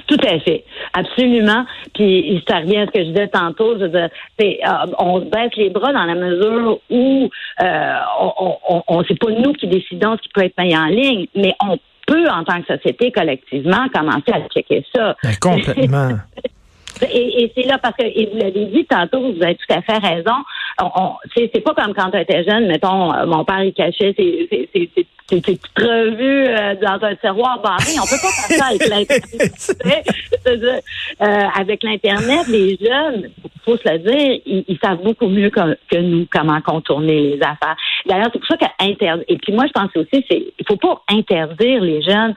Tout 0.09 0.19
à 0.27 0.39
fait. 0.41 0.65
Absolument. 0.95 1.65
Puis 1.95 2.43
ça 2.49 2.59
revient 2.59 2.79
à 2.79 2.87
ce 2.87 2.91
que 2.91 3.01
je 3.01 3.11
disais 3.11 3.29
tantôt. 3.29 3.79
Je 3.79 3.85
veux 3.85 4.09
euh, 4.41 4.87
on 4.99 5.21
se 5.21 5.27
baisse 5.27 5.55
les 5.57 5.71
bras 5.71 5.93
dans 5.93 6.05
la 6.05 6.15
mesure 6.15 6.81
où 6.91 7.31
euh, 7.63 7.95
on, 8.21 8.57
on, 8.69 8.83
on 8.89 9.05
c'est 9.05 9.19
pas 9.19 9.31
nous 9.31 9.53
qui 9.53 9.67
décidons 9.69 10.17
ce 10.17 10.23
qui 10.23 10.29
peut 10.31 10.45
être 10.45 10.57
payé 10.57 10.77
en 10.77 10.87
ligne, 10.87 11.27
mais 11.35 11.55
on 11.61 11.79
peut, 12.07 12.27
en 12.31 12.43
tant 12.43 12.61
que 12.63 12.75
société, 12.75 13.13
collectivement, 13.13 13.87
commencer 13.93 14.33
à 14.33 14.41
checker 14.49 14.85
ça. 14.95 15.15
Ben, 15.23 15.37
complètement. 15.41 16.11
Et, 17.03 17.45
et 17.45 17.53
c'est 17.55 17.67
là 17.67 17.79
parce 17.79 17.97
que, 17.97 18.05
et 18.05 18.29
vous 18.33 18.39
l'avez 18.39 18.65
dit 18.67 18.85
tantôt, 18.87 19.21
vous 19.21 19.43
avez 19.43 19.55
tout 19.55 19.73
à 19.73 19.83
fait 19.83 19.99
raison. 19.99 20.35
On, 20.81 21.15
c'est 21.37 21.61
pas 21.61 21.75
comme 21.75 21.93
quand 21.95 22.11
tu 22.11 22.21
étais 22.21 22.45
jeune, 22.45 22.69
mettons, 22.69 23.13
euh, 23.13 23.27
mon 23.27 23.45
père 23.45 23.65
il 23.65 23.73
cachait 23.73 24.15
ses, 24.17 24.49
ses, 24.51 24.69
ses, 24.73 24.91
ses 24.95 25.41
petites 25.41 25.63
revues 25.77 26.47
euh, 26.47 26.75
dans 26.77 27.05
un 27.05 27.15
tiroir 27.17 27.61
barré. 27.61 27.93
On 28.01 28.07
peut 28.07 28.21
pas 28.23 28.31
faire 28.31 28.57
ça 28.57 28.67
avec 28.67 28.89
l'internet. 28.89 30.81
euh, 31.21 31.49
avec 31.55 31.83
l'internet, 31.83 32.47
les 32.49 32.79
jeunes, 32.81 33.31
faut 33.65 33.77
se 33.77 33.89
le 33.91 33.99
dire, 33.99 34.41
ils, 34.47 34.79
savent 34.83 35.03
beaucoup 35.03 35.29
mieux 35.29 35.51
que, 35.51 35.77
que, 35.91 35.99
nous 35.99 36.27
comment 36.31 36.61
contourner 36.61 37.37
les 37.37 37.43
affaires. 37.43 37.77
D'ailleurs, 38.07 38.29
c'est 38.33 38.39
pour 38.39 38.49
ça 38.49 38.57
qu'interdire. 38.57 39.25
Et 39.29 39.37
puis 39.37 39.53
moi, 39.53 39.67
je 39.67 39.73
pense 39.73 39.91
aussi, 39.97 40.25
c'est 40.31 40.53
il 40.59 40.67
faut 40.67 40.77
pas 40.77 41.03
interdire 41.09 41.83
les 41.83 42.03
jeunes 42.03 42.35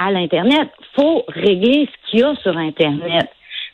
à 0.00 0.10
l'internet. 0.10 0.70
Faut 0.96 1.24
régler 1.28 1.86
ce 1.86 2.10
qu'il 2.10 2.20
y 2.20 2.22
a 2.22 2.34
sur 2.36 2.56
internet. 2.56 3.28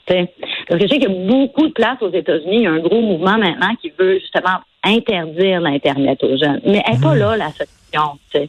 Parce 0.07 0.81
que 0.81 0.87
je 0.87 0.87
sais 0.87 0.99
qu'il 0.99 1.11
y 1.11 1.27
a 1.27 1.27
beaucoup 1.27 1.67
de 1.67 1.73
place 1.73 2.01
aux 2.01 2.13
États-Unis. 2.13 2.57
Il 2.57 2.63
y 2.63 2.67
a 2.67 2.73
un 2.73 2.81
gros 2.81 3.01
mouvement 3.01 3.39
maintenant 3.39 3.75
qui 3.81 3.93
veut 3.99 4.19
justement 4.19 4.59
interdire 4.83 5.61
l'Internet 5.61 6.23
aux 6.23 6.37
jeunes. 6.37 6.61
Mais 6.65 6.83
elle 6.87 6.95
n'est 6.95 7.01
pas 7.01 7.15
hmm. 7.15 7.19
là, 7.19 7.37
la 7.37 7.51
solution. 7.51 8.19
Tu 8.31 8.39
sais. 8.39 8.49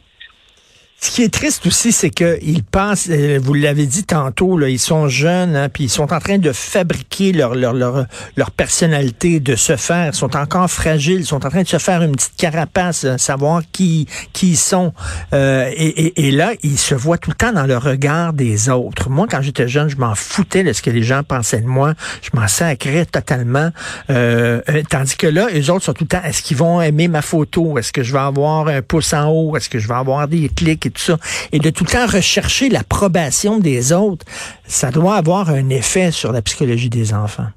Ce 0.98 1.10
qui 1.10 1.22
est 1.22 1.32
triste 1.32 1.66
aussi, 1.66 1.92
c'est 1.92 2.08
qu'ils 2.08 2.64
pensent, 2.64 3.08
euh, 3.10 3.38
vous 3.42 3.52
l'avez 3.52 3.84
dit 3.84 4.04
tantôt, 4.04 4.56
là, 4.56 4.70
ils 4.70 4.78
sont 4.78 5.08
jeunes, 5.08 5.54
hein, 5.54 5.68
puis 5.68 5.84
ils 5.84 5.90
sont 5.90 6.10
en 6.10 6.20
train 6.20 6.38
de 6.38 6.52
fabriquer 6.52 7.32
leur, 7.32 7.54
leur, 7.54 7.74
leur, 7.74 8.06
leur 8.36 8.50
personnalité, 8.50 9.38
de 9.38 9.56
se 9.56 9.76
faire, 9.76 10.06
ils 10.06 10.16
sont 10.16 10.34
encore 10.36 10.70
fragiles, 10.70 11.20
ils 11.20 11.26
sont 11.26 11.44
en 11.44 11.50
train 11.50 11.62
de 11.64 11.68
se 11.68 11.76
faire 11.76 12.02
une 12.02 12.12
petite 12.12 12.36
carapace, 12.38 13.04
euh, 13.04 13.18
savoir 13.18 13.60
qui, 13.72 14.08
qui 14.32 14.52
ils 14.52 14.56
sont. 14.56 14.94
Euh, 15.34 15.70
et, 15.76 16.06
et, 16.06 16.28
et, 16.28 16.30
là, 16.30 16.52
ils 16.62 16.78
se 16.78 16.94
voient 16.94 17.18
tout 17.18 17.30
le 17.30 17.36
temps 17.36 17.52
dans 17.52 17.66
le 17.66 17.76
regard 17.76 18.32
des 18.32 18.70
autres. 18.70 19.10
Moi, 19.10 19.26
quand 19.30 19.42
j'étais 19.42 19.68
jeune, 19.68 19.90
je 19.90 19.98
m'en 19.98 20.14
foutais 20.14 20.64
de 20.64 20.72
ce 20.72 20.80
que 20.80 20.90
les 20.90 21.02
gens 21.02 21.22
pensaient 21.22 21.60
de 21.60 21.66
moi. 21.66 21.92
Je 22.22 22.30
m'en 22.32 22.48
sacrais 22.48 23.04
totalement. 23.04 23.70
Euh, 24.08 24.62
tandis 24.88 25.16
que 25.16 25.26
là, 25.26 25.48
les 25.52 25.68
autres 25.68 25.84
sont 25.84 25.92
tout 25.92 26.04
le 26.04 26.08
temps, 26.08 26.22
est-ce 26.24 26.42
qu'ils 26.42 26.56
vont 26.56 26.80
aimer 26.80 27.08
ma 27.08 27.20
photo? 27.20 27.76
Est-ce 27.76 27.92
que 27.92 28.02
je 28.02 28.14
vais 28.14 28.18
avoir 28.18 28.68
un 28.68 28.80
pouce 28.80 29.12
en 29.12 29.28
haut? 29.28 29.56
Est-ce 29.58 29.68
que 29.68 29.78
je 29.78 29.88
vais 29.88 29.94
avoir 29.94 30.26
des 30.26 30.48
clics? 30.48 30.85
Et 31.52 31.58
de 31.58 31.70
tout 31.70 31.84
le 31.84 31.90
temps 31.90 32.06
rechercher 32.06 32.68
l'approbation 32.68 33.58
des 33.58 33.92
autres, 33.92 34.24
ça 34.64 34.90
doit 34.90 35.16
avoir 35.16 35.50
un 35.50 35.68
effet 35.68 36.10
sur 36.10 36.32
la 36.32 36.42
psychologie 36.42 36.90
des 36.90 37.14
enfants. 37.14 37.48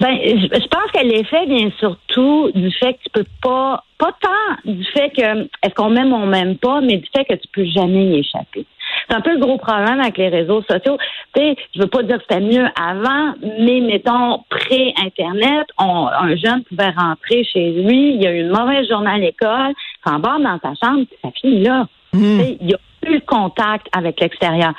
Ben, 0.00 0.16
je 0.22 0.68
pense 0.68 0.90
que 0.94 1.04
l'effet 1.04 1.46
vient 1.46 1.70
surtout 1.78 2.52
du 2.54 2.70
fait 2.70 2.94
que 2.94 2.98
tu 3.04 3.10
peux 3.12 3.26
pas, 3.42 3.82
pas 3.98 4.12
tant 4.20 4.72
du 4.72 4.84
fait 4.84 5.10
que 5.10 5.42
est-ce 5.62 5.74
qu'on 5.74 5.90
m'aime 5.90 6.12
ou 6.12 6.16
on 6.16 6.26
m'aime 6.26 6.56
pas, 6.56 6.80
mais 6.80 6.98
du 6.98 7.06
fait 7.14 7.24
que 7.24 7.34
tu 7.34 7.48
peux 7.52 7.64
jamais 7.64 8.06
y 8.06 8.18
échapper. 8.20 8.64
C'est 9.08 9.16
un 9.16 9.20
peu 9.20 9.32
le 9.32 9.40
gros 9.40 9.58
problème 9.58 10.00
avec 10.00 10.16
les 10.18 10.28
réseaux 10.28 10.62
sociaux. 10.62 10.98
Tu 11.34 11.40
sais, 11.40 11.56
je 11.74 11.80
veux 11.80 11.88
pas 11.88 12.02
dire 12.04 12.18
que 12.18 12.24
c'était 12.28 12.40
mieux 12.40 12.66
avant, 12.80 13.34
mais 13.60 13.80
mettons, 13.80 14.44
pré-Internet, 14.50 15.66
un 15.78 16.36
jeune 16.36 16.62
pouvait 16.64 16.90
rentrer 16.90 17.42
chez 17.44 17.70
lui, 17.70 18.14
il 18.14 18.26
a 18.26 18.32
eu 18.32 18.40
une 18.40 18.50
mauvaise 18.50 18.88
journée 18.88 19.10
à 19.10 19.18
l'école, 19.18 19.72
s'embarque 20.06 20.42
dans 20.42 20.58
sa 20.62 20.74
chambre, 20.86 21.06
ça 21.22 21.30
finit 21.40 21.64
là. 21.64 21.86
Hmm. 22.12 22.40
Il 22.60 22.66
n'y 22.66 22.74
a 22.74 22.78
plus 23.00 23.20
de 23.20 23.24
contact 23.24 23.86
avec 23.92 24.20
l'extérieur. 24.20 24.72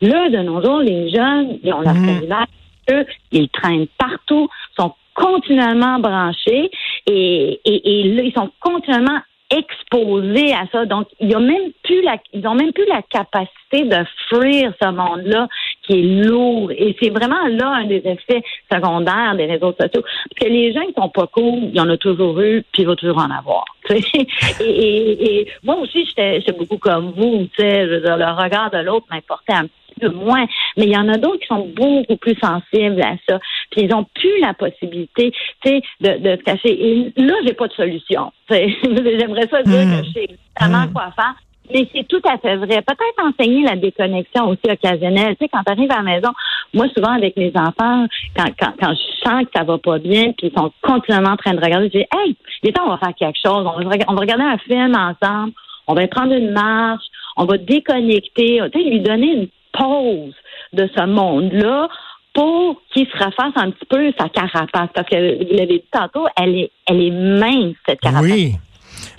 Là, 0.00 0.30
de 0.30 0.38
nos 0.38 0.62
jours, 0.62 0.80
les 0.80 1.10
jeunes, 1.10 1.58
ils 1.62 1.72
ont 1.72 1.80
leur 1.80 1.94
mmh. 1.94 2.06
cellulaire, 2.06 2.46
eux, 2.90 3.06
ils 3.32 3.48
traînent 3.50 3.86
partout, 3.98 4.48
sont 4.78 4.94
continuellement 5.14 5.98
branchés 5.98 6.70
et, 7.06 7.60
et, 7.64 8.00
et 8.00 8.14
là, 8.14 8.22
ils 8.22 8.32
sont 8.32 8.50
continuellement 8.60 9.20
exposés 9.50 10.54
à 10.54 10.64
ça. 10.72 10.86
Donc, 10.86 11.08
il 11.18 11.30
y 11.30 11.34
a 11.34 11.40
même 11.40 11.72
plus 11.82 12.02
la, 12.02 12.16
ils 12.32 12.46
ont 12.46 12.54
même 12.54 12.72
plus 12.72 12.86
la 12.86 13.02
capacité 13.02 13.84
de 13.84 14.04
fuir 14.28 14.72
ce 14.80 14.88
monde-là 14.88 15.48
qui 15.90 15.98
est 15.98 16.24
lourd. 16.24 16.70
Et 16.72 16.96
c'est 17.00 17.10
vraiment 17.10 17.46
là 17.48 17.80
un 17.82 17.86
des 17.86 18.02
effets 18.04 18.42
secondaires 18.72 19.34
des 19.36 19.46
réseaux 19.46 19.72
sociaux. 19.72 20.02
Parce 20.02 20.40
que 20.40 20.48
les 20.48 20.72
gens 20.72 20.84
qui 20.86 20.94
sont 20.96 21.08
pas 21.08 21.26
cool, 21.26 21.64
il 21.64 21.76
y 21.76 21.80
en 21.80 21.88
a 21.88 21.96
toujours 21.96 22.40
eu, 22.40 22.62
puis 22.72 22.82
il 22.82 22.86
va 22.86 22.96
toujours 22.96 23.18
en 23.18 23.30
avoir. 23.30 23.64
et, 23.90 24.60
et, 24.60 25.48
moi 25.64 25.76
aussi, 25.76 26.06
j'étais 26.06 26.52
beaucoup 26.52 26.78
comme 26.78 27.12
vous. 27.16 27.48
Tu 27.56 27.62
sais, 27.62 27.86
le 27.86 28.42
regard 28.42 28.70
de 28.70 28.78
l'autre 28.78 29.06
m'importait 29.10 29.54
un 29.54 29.64
petit 29.64 30.00
peu 30.00 30.08
moins. 30.10 30.46
Mais 30.76 30.84
il 30.84 30.92
y 30.92 30.96
en 30.96 31.08
a 31.08 31.16
d'autres 31.16 31.40
qui 31.40 31.48
sont 31.48 31.68
beaucoup 31.74 32.16
plus 32.16 32.36
sensibles 32.40 33.02
à 33.02 33.16
ça. 33.28 33.40
Puis 33.70 33.82
ils 33.82 33.94
ont 33.94 34.06
plus 34.14 34.40
la 34.40 34.54
possibilité, 34.54 35.32
tu 35.64 35.70
sais, 35.70 35.82
de, 36.00 36.18
de 36.18 36.36
se 36.36 36.42
cacher. 36.42 36.70
Et 36.70 37.12
là, 37.16 37.34
j'ai 37.44 37.54
pas 37.54 37.66
de 37.66 37.72
solution. 37.72 38.32
J'aimerais 38.50 39.48
ça 39.48 39.62
dire 39.62 39.84
que 39.84 40.04
je 40.06 40.12
sais 40.12 40.24
exactement 40.24 40.86
mmh. 40.86 40.92
quoi 40.92 41.10
faire. 41.16 41.34
Mais 41.72 41.88
c'est 41.94 42.06
tout 42.06 42.20
à 42.28 42.38
fait 42.38 42.56
vrai. 42.56 42.82
Peut-être 42.82 43.24
enseigner 43.24 43.62
la 43.64 43.76
déconnexion 43.76 44.48
aussi 44.48 44.70
occasionnelle. 44.70 45.36
Tu 45.36 45.44
sais, 45.44 45.50
quand 45.52 45.62
tu 45.64 45.72
arrives 45.72 45.92
à 45.92 45.96
la 45.96 46.02
maison, 46.02 46.30
moi, 46.74 46.86
souvent 46.94 47.12
avec 47.12 47.36
mes 47.36 47.52
enfants, 47.54 48.06
quand, 48.36 48.50
quand, 48.58 48.72
quand 48.80 48.94
je 48.94 49.28
sens 49.28 49.44
que 49.44 49.50
ça 49.54 49.64
va 49.64 49.78
pas 49.78 49.98
bien, 49.98 50.32
puis 50.32 50.48
ils 50.48 50.58
sont 50.58 50.72
continuellement 50.82 51.32
en 51.32 51.36
train 51.36 51.54
de 51.54 51.60
regarder, 51.60 51.90
je 51.92 51.98
dis, 51.98 52.06
hey, 52.16 52.36
il 52.62 52.72
on 52.84 52.88
va 52.88 52.98
faire 52.98 53.14
quelque 53.14 53.38
chose. 53.44 53.66
On 53.66 53.88
va, 53.88 53.96
on 54.08 54.14
va 54.14 54.20
regarder 54.20 54.44
un 54.44 54.58
film 54.58 54.94
ensemble. 54.94 55.52
On 55.86 55.94
va 55.94 56.06
prendre 56.08 56.32
une 56.32 56.50
marche. 56.50 57.04
On 57.36 57.44
va 57.44 57.56
déconnecter. 57.58 58.60
Tu 58.72 58.80
sais, 58.80 58.90
lui 58.90 59.00
donner 59.00 59.32
une 59.32 59.48
pause 59.72 60.34
de 60.72 60.88
ce 60.96 61.06
monde-là 61.06 61.88
pour 62.32 62.80
qu'il 62.92 63.06
se 63.06 63.24
refasse 63.24 63.52
un 63.56 63.70
petit 63.70 63.86
peu 63.86 64.12
sa 64.18 64.28
carapace. 64.28 64.90
Parce 64.94 65.08
que, 65.08 65.38
vous 65.38 65.56
l'avez 65.56 65.78
dit 65.78 65.84
tantôt, 65.90 66.26
elle 66.36 66.56
est, 66.56 66.70
elle 66.86 67.00
est 67.00 67.10
mince, 67.10 67.74
cette 67.86 68.00
carapace. 68.00 68.30
Oui. 68.30 68.54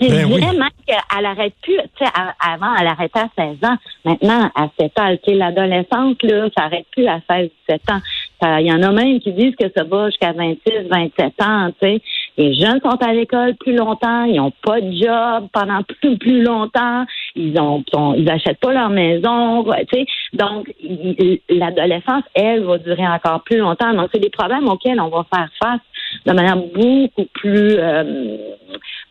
Je 0.02 0.08
ben 0.08 0.26
dirais 0.26 0.52
même 0.52 0.68
qu'elle 0.86 1.26
arrête 1.26 1.54
plus, 1.62 1.76
tu 1.96 2.04
sais, 2.04 2.10
avant, 2.40 2.74
elle 2.80 2.86
arrêtait 2.86 3.20
à 3.20 3.28
16 3.36 3.56
ans. 3.62 3.76
Maintenant, 4.04 4.50
à 4.54 4.68
7 4.78 4.98
ans, 4.98 5.16
tu 5.22 5.30
sais, 5.30 5.36
l'adolescence, 5.36 6.16
là, 6.22 6.48
ça 6.56 6.64
arrête 6.64 6.86
plus 6.90 7.06
à 7.06 7.20
16, 7.30 7.50
17 7.68 7.82
ans. 7.90 8.00
Il 8.58 8.66
y 8.66 8.72
en 8.72 8.82
a 8.82 8.90
même 8.90 9.20
qui 9.20 9.32
disent 9.32 9.54
que 9.54 9.66
ça 9.76 9.84
va 9.84 10.06
jusqu'à 10.06 10.32
26, 10.32 10.88
27 10.90 11.42
ans, 11.42 11.70
tu 11.80 11.88
sais. 11.88 12.02
Les 12.36 12.54
jeunes 12.54 12.80
sont 12.80 12.96
à 13.00 13.12
l'école 13.12 13.54
plus 13.56 13.76
longtemps, 13.76 14.24
ils 14.24 14.36
n'ont 14.36 14.52
pas 14.62 14.80
de 14.80 14.90
job 14.90 15.48
pendant 15.52 15.82
plus, 15.82 16.16
plus 16.16 16.42
longtemps, 16.42 17.04
ils 17.36 17.58
ont, 17.60 17.84
ils 18.16 18.28
achètent 18.30 18.58
pas 18.58 18.72
leur 18.72 18.88
maison, 18.88 19.64
tu 19.64 19.98
sais. 19.98 20.06
Donc, 20.32 20.72
l'adolescence, 21.48 22.24
elle, 22.34 22.64
va 22.64 22.78
durer 22.78 23.06
encore 23.06 23.42
plus 23.42 23.58
longtemps. 23.58 23.92
Donc, 23.92 24.08
c'est 24.12 24.20
des 24.20 24.30
problèmes 24.30 24.66
auxquels 24.68 25.00
on 25.00 25.08
va 25.08 25.24
faire 25.32 25.48
face 25.62 25.80
de 26.26 26.32
manière 26.32 26.56
beaucoup 26.56 27.26
plus 27.32 27.76
euh, 27.78 28.36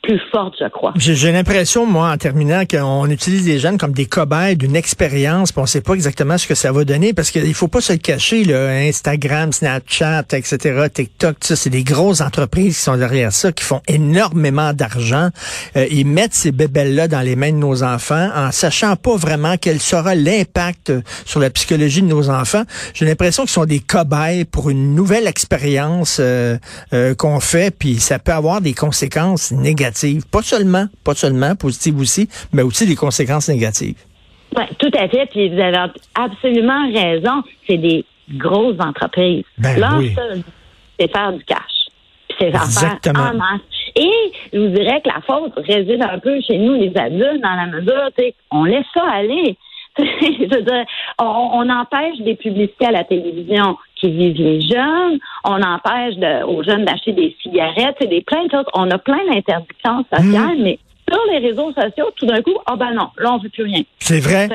plus 0.02 0.20
forte, 0.32 0.56
je 0.60 0.68
crois. 0.68 0.94
J'ai 0.96 1.32
l'impression, 1.32 1.86
moi, 1.86 2.10
en 2.12 2.18
terminant, 2.18 2.64
qu'on 2.66 3.08
utilise 3.10 3.48
les 3.48 3.60
jeunes 3.60 3.78
comme 3.78 3.92
des 3.92 4.08
cobayes 4.08 4.56
d'une 4.56 4.76
expérience, 4.76 5.54
on 5.56 5.62
ne 5.62 5.68
sait 5.68 5.82
pas 5.82 5.94
exactement 5.94 6.40
ce 6.40 6.48
que 6.48 6.56
ça 6.56 6.72
va 6.72 6.84
donner, 6.86 7.14
parce 7.14 7.30
qu'il 7.30 7.54
faut 7.54 7.68
pas 7.68 7.82
se 7.82 7.94
le 7.94 8.00
cacher, 8.00 8.44
là, 8.44 8.70
Instagram, 8.70 9.54
Snapchat, 9.54 10.26
etc., 10.32 10.88
TikTok, 10.92 11.38
ça, 11.42 11.56
c'est 11.56 11.70
des 11.70 11.84
grosses 11.84 12.22
entreprises 12.22 12.78
qui 12.78 12.84
sont 12.84 12.98
derrière 12.98 13.32
ça, 13.32 13.52
qui 13.52 13.64
font 13.64 13.82
énormément 13.88 14.74
d'argent. 14.74 15.30
Euh, 15.76 15.86
ils 15.92 16.08
mettent 16.08 16.34
ces 16.34 16.52
bébelles-là 16.52 17.08
dans 17.08 17.22
les 17.22 17.36
mains 17.36 17.52
de 17.52 17.58
nos 17.58 17.84
enfants 17.84 18.30
en 18.36 18.52
sachant 18.52 18.96
pas 18.96 19.16
vraiment 19.18 19.56
quel 19.62 19.80
sera 19.80 20.16
l'impact 20.16 20.92
sur 21.26 21.40
la 21.40 21.52
psychologie 21.52 22.02
de 22.02 22.08
nos 22.08 22.30
enfants. 22.30 22.64
J'ai 22.96 23.06
l'impression 23.06 23.44
qu'ils 23.44 23.52
sont 23.52 23.66
des 23.66 23.80
cobayes 23.80 24.46
pour 24.46 24.72
une 24.72 24.96
nouvelle 24.96 25.28
expérience 25.28 26.18
euh, 26.20 26.58
euh, 26.94 27.14
qu'on 27.14 27.40
fait, 27.40 27.76
puis 27.76 28.00
ça 28.00 28.18
peut 28.18 28.34
avoir 28.34 28.62
des 28.62 28.74
conséquences 28.74 29.52
négatives. 29.52 29.91
Pas 30.32 30.42
seulement, 30.42 30.86
pas 31.04 31.14
seulement 31.14 31.56
positives 31.56 32.00
aussi, 32.00 32.30
mais 32.54 32.62
aussi 32.62 32.86
des 32.88 32.96
conséquences 32.96 33.50
négatives. 33.50 33.98
Oui, 34.58 34.64
tout 34.80 34.92
à 34.98 35.08
fait. 35.08 35.28
Puis 35.28 35.50
vous 35.50 35.60
avez 35.60 35.78
absolument 36.16 36.92
raison. 36.94 37.44
C'est 37.68 37.78
des 37.78 38.06
grosses 38.36 38.80
entreprises. 38.80 39.44
Ben 39.58 39.80
Là, 39.80 40.00
c'est 41.00 41.12
faire 41.12 41.34
du 41.34 41.44
cash. 41.46 41.60
C'est 42.40 42.52
faire 42.52 43.00
en 43.16 43.34
masse. 43.36 43.62
Et 43.96 44.32
je 44.54 44.60
vous 44.60 44.70
dirais 44.70 45.02
que 45.04 45.10
la 45.10 45.22
faute 45.22 45.54
réside 45.58 46.02
un 46.02 46.20
peu 46.20 46.40
chez 46.42 46.58
nous, 46.58 46.74
les 46.74 46.92
adultes, 46.96 47.42
dans 47.42 47.56
la 47.56 47.68
mesure, 47.68 48.10
on 48.52 48.64
laisse 48.64 48.86
ça 48.94 49.04
aller. 49.12 49.58
je 49.98 50.56
veux 50.56 50.62
dire, 50.62 50.86
on, 51.20 51.70
empêche 51.70 52.18
des 52.20 52.36
publicités 52.36 52.86
à 52.86 52.92
la 52.92 53.04
télévision 53.04 53.78
qui 53.96 54.12
visent 54.12 54.38
les 54.38 54.62
jeunes, 54.62 55.20
on 55.44 55.62
empêche 55.62 56.16
aux 56.48 56.64
jeunes 56.64 56.86
d'acheter 56.86 57.12
des 57.14 57.36
cigarettes, 57.42 57.98
et 58.02 58.08
des 58.08 58.22
plein 58.22 58.46
de 58.46 58.52
choses. 58.52 58.66
On 58.74 58.90
a 58.90 58.98
plein 58.98 59.24
d'interdictions 59.30 60.06
sociales, 60.12 60.58
mmh. 60.58 60.64
mais 60.64 60.80
sur 61.10 61.22
les 61.32 61.40
réseaux 61.40 61.74
sociaux, 61.74 62.10
tout 62.16 62.26
d'un 62.26 62.42
coup, 62.42 62.56
oh 62.72 62.78
ben 62.78 62.94
non, 62.94 63.10
là 63.18 63.34
on 63.34 63.38
veut 63.38 63.50
plus 63.50 63.64
rien. 63.64 63.82
C'est 64.00 64.20
vrai. 64.20 64.50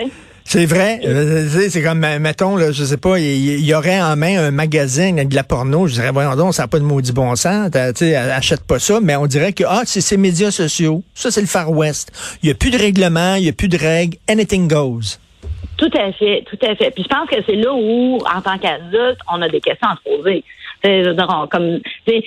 C'est 0.49 0.65
vrai. 0.65 1.01
Euh, 1.05 1.69
c'est 1.69 1.83
comme, 1.83 1.99
mettons, 1.99 2.55
là, 2.55 2.71
je 2.71 2.85
sais 2.85 2.97
pas, 2.97 3.19
il 3.19 3.65
y, 3.65 3.75
aurait 3.75 4.01
en 4.01 4.15
main 4.15 4.39
un 4.39 4.53
magazine 4.53 5.19
avec 5.19 5.29
de 5.29 5.35
la 5.35 5.43
porno. 5.43 5.89
Je 5.89 5.95
dirais, 5.95 6.13
voyons 6.13 6.37
donc, 6.37 6.55
ça 6.55 6.63
n'a 6.63 6.69
pas 6.69 6.79
de 6.79 6.85
maudit 6.85 7.13
bon 7.13 7.35
sens. 7.35 7.69
Tu 7.97 8.15
achète 8.15 8.63
pas 8.63 8.79
ça. 8.79 9.01
Mais 9.03 9.17
on 9.17 9.27
dirait 9.27 9.53
que, 9.53 9.65
ah, 9.67 9.83
c'est 9.85 10.01
ces 10.01 10.17
médias 10.17 10.53
sociaux. 10.53 11.03
Ça, 11.15 11.33
c'est 11.33 11.41
le 11.41 11.49
Far 11.49 11.73
West. 11.73 12.13
Il 12.45 12.47
n'y 12.47 12.53
a 12.53 12.55
plus 12.55 12.71
de 12.71 12.79
règlement, 12.79 13.35
il 13.35 13.43
n'y 13.43 13.49
a 13.49 13.53
plus 13.53 13.69
de 13.69 13.77
règles. 13.77 14.19
Anything 14.29 14.69
goes. 14.69 15.19
Tout 15.77 15.91
à 15.95 16.11
fait, 16.13 16.45
tout 16.49 16.59
à 16.63 16.75
fait. 16.75 16.91
Puis 16.91 17.05
je 17.05 17.09
pense 17.09 17.29
que 17.29 17.37
c'est 17.47 17.57
là 17.57 17.73
où, 17.75 18.17
en 18.17 18.41
tant 18.41 18.59
qu'adulte, 18.59 19.19
on 19.33 19.43
a 19.43 19.49
des 19.49 19.61
questions 19.61 19.89
à 19.89 19.97
se 19.97 20.17
poser. 20.17 20.45
comme 21.51 21.81
les, 22.07 22.25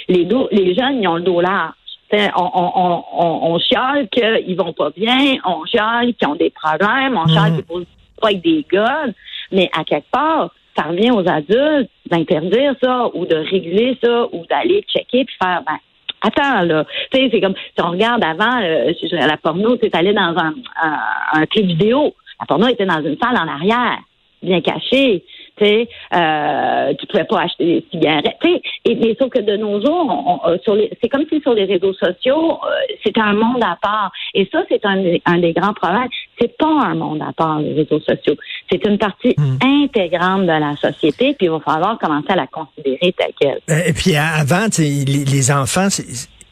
les 0.51 0.75
jeunes, 0.75 1.01
ils 1.01 1.07
ont 1.07 1.15
le 1.15 1.21
dos 1.21 1.41
large. 1.41 1.73
On, 2.11 2.51
on, 2.55 3.03
on, 3.17 3.53
on, 3.53 3.59
chiale 3.59 4.07
qu'ils 4.09 4.57
vont 4.57 4.73
pas 4.73 4.89
bien, 4.95 5.35
on 5.45 5.63
chiale 5.65 6.13
qu'ils 6.15 6.27
ont 6.27 6.35
des 6.35 6.49
problèmes, 6.49 7.15
on 7.15 7.27
chiale 7.27 7.51
mm. 7.51 7.55
qu'ils 7.55 7.65
posent 7.65 7.85
pas 8.19 8.29
avec 8.29 8.41
des 8.41 8.65
gars, 8.71 9.05
mais 9.51 9.69
à 9.77 9.83
quelque 9.83 10.09
part, 10.11 10.49
ça 10.75 10.85
revient 10.85 11.11
aux 11.11 11.27
adultes 11.27 11.89
d'interdire 12.09 12.73
ça 12.81 13.09
ou 13.13 13.25
de 13.25 13.35
régler 13.35 13.97
ça 14.03 14.25
ou 14.31 14.45
d'aller 14.49 14.83
checker 14.87 15.25
puis 15.25 15.35
faire 15.41 15.61
ben 15.65 15.77
attends 16.21 16.61
là 16.63 16.85
tu 17.11 17.19
sais 17.19 17.29
c'est 17.31 17.41
comme 17.41 17.55
si 17.55 17.83
on 17.83 17.91
regarde 17.91 18.23
avant 18.23 18.61
euh, 18.61 18.91
la 19.11 19.37
porno 19.37 19.75
tu 19.77 19.89
allé 19.93 20.13
dans 20.13 20.35
un, 20.37 20.53
un, 20.81 20.99
un 21.33 21.45
clip 21.45 21.65
vidéo 21.65 22.13
la 22.39 22.45
porno 22.45 22.67
était 22.67 22.85
dans 22.85 23.01
une 23.03 23.17
salle 23.17 23.37
en 23.37 23.47
arrière, 23.47 23.99
bien 24.41 24.61
cachée. 24.61 25.23
Tu 25.57 25.65
sais, 25.65 25.89
euh, 26.15 26.93
tu 26.97 27.05
pouvais 27.07 27.25
pas 27.25 27.41
acheter 27.41 27.65
des 27.65 27.85
cigarettes. 27.91 28.37
et, 28.85 28.95
mais 28.95 29.13
sauf 29.19 29.29
que 29.29 29.39
de 29.39 29.57
nos 29.57 29.81
jours, 29.85 30.41
euh, 30.47 30.57
sur 30.63 30.73
les, 30.73 30.89
c'est 31.01 31.09
comme 31.09 31.25
si 31.29 31.41
sur 31.41 31.53
les 31.53 31.65
réseaux 31.65 31.93
sociaux, 31.93 32.53
euh, 32.63 32.95
c'était 33.03 33.19
un 33.19 33.33
monde 33.33 33.61
à 33.61 33.77
part. 33.81 34.09
Et 34.33 34.47
ça, 34.53 34.63
c'est 34.69 34.85
un, 34.85 35.17
un 35.25 35.37
des 35.39 35.51
grands 35.51 35.73
problèmes. 35.73 36.07
C'est 36.39 36.55
pas 36.57 36.65
un 36.85 36.95
monde 36.95 37.21
à 37.21 37.33
part, 37.33 37.59
les 37.59 37.73
réseaux 37.73 37.99
sociaux. 37.99 38.35
C'est 38.71 38.85
une 38.85 38.97
partie 38.97 39.35
hmm. 39.37 39.57
intégrante 39.83 40.43
de 40.43 40.47
la 40.47 40.77
société, 40.77 41.33
puis 41.33 41.47
il 41.47 41.49
va 41.49 41.59
falloir 41.59 41.97
commencer 41.99 42.29
à 42.29 42.37
la 42.37 42.47
considérer 42.47 43.13
telle 43.17 43.33
quelle. 43.37 43.59
Euh, 43.69 43.81
et 43.87 43.91
puis 43.91 44.15
avant, 44.15 44.67
les, 44.77 45.25
les 45.25 45.51
enfants, 45.51 45.89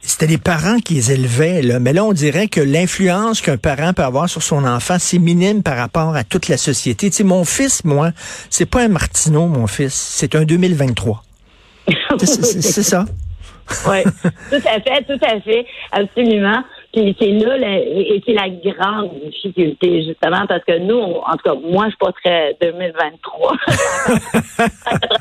c'était 0.07 0.27
les 0.27 0.37
parents 0.37 0.79
qui 0.79 0.95
les 0.95 1.11
élevaient, 1.11 1.61
là. 1.61 1.79
mais 1.79 1.93
là, 1.93 2.05
on 2.05 2.13
dirait 2.13 2.47
que 2.47 2.61
l'influence 2.61 3.41
qu'un 3.41 3.57
parent 3.57 3.93
peut 3.93 4.03
avoir 4.03 4.29
sur 4.29 4.41
son 4.41 4.63
enfant, 4.63 4.95
c'est 4.99 5.19
minime 5.19 5.63
par 5.63 5.77
rapport 5.77 6.15
à 6.15 6.23
toute 6.23 6.47
la 6.47 6.57
société. 6.57 7.09
Tu 7.09 7.17
sais, 7.17 7.23
mon 7.23 7.43
fils, 7.43 7.83
moi, 7.83 8.11
c'est 8.49 8.65
pas 8.65 8.83
un 8.83 8.87
Martineau, 8.87 9.47
mon 9.47 9.67
fils, 9.67 9.93
c'est 9.93 10.35
un 10.35 10.45
2023. 10.45 11.23
c'est 12.19 12.83
ça. 12.83 13.05
oui, 13.89 14.03
tout 14.49 14.65
à 14.65 14.79
fait, 14.79 15.03
tout 15.03 15.25
à 15.25 15.41
fait, 15.41 15.65
absolument. 15.91 16.63
Puis 16.93 17.15
c'est 17.19 17.31
là, 17.31 17.57
et 17.59 18.23
c'est 18.25 18.33
la 18.33 18.49
grande 18.49 19.11
difficulté, 19.25 20.03
justement, 20.03 20.47
parce 20.47 20.63
que 20.63 20.79
nous, 20.79 20.97
en 20.97 21.33
tout 21.33 21.43
cas, 21.43 21.53
moi, 21.53 21.85
je 21.85 21.89
suis 21.89 21.97
pas 21.97 22.13
très 22.13 22.57
2023, 22.61 23.57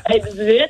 98, 0.09 0.61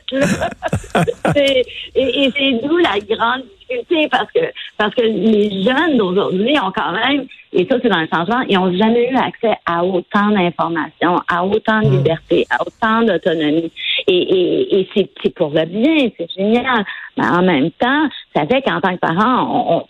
et, 1.36 1.66
et 1.96 2.34
c'est 2.36 2.68
d'où 2.68 2.78
la 2.78 3.00
grande 3.00 3.44
difficulté, 3.44 3.67
parce 4.12 4.32
que 4.32 4.40
parce 4.78 4.94
que 4.96 5.02
les 5.02 5.64
jeunes 5.64 5.98
d'aujourd'hui 5.98 6.56
ont 6.60 6.72
quand 6.76 6.92
même, 6.92 7.26
et 7.54 7.66
ça 7.70 7.78
c'est 7.82 7.90
dans 7.90 8.02
le 8.02 8.08
changement, 8.08 8.42
ils 8.48 8.58
ont 8.58 8.72
jamais 8.76 9.10
eu 9.10 9.16
accès 9.16 9.54
à 9.66 9.84
autant 9.84 10.30
d'informations, 10.30 11.18
à 11.28 11.46
autant 11.46 11.82
de 11.82 11.88
mm. 11.88 11.98
liberté, 11.98 12.46
à 12.50 12.62
autant 12.62 13.02
d'autonomie. 13.04 13.72
Et, 14.08 14.16
et, 14.16 14.80
et 14.80 14.90
c'est 14.96 15.34
pour 15.34 15.50
le 15.50 15.66
bien, 15.66 16.10
c'est 16.18 16.32
génial. 16.32 16.86
Mais 17.18 17.26
en 17.26 17.42
même 17.42 17.72
temps, 17.72 18.08
ça 18.34 18.46
fait 18.46 18.62
qu'en 18.62 18.80
tant 18.80 18.94
que 18.96 19.00
parent, 19.00 19.48
on, 19.52 19.78
on 19.78 19.86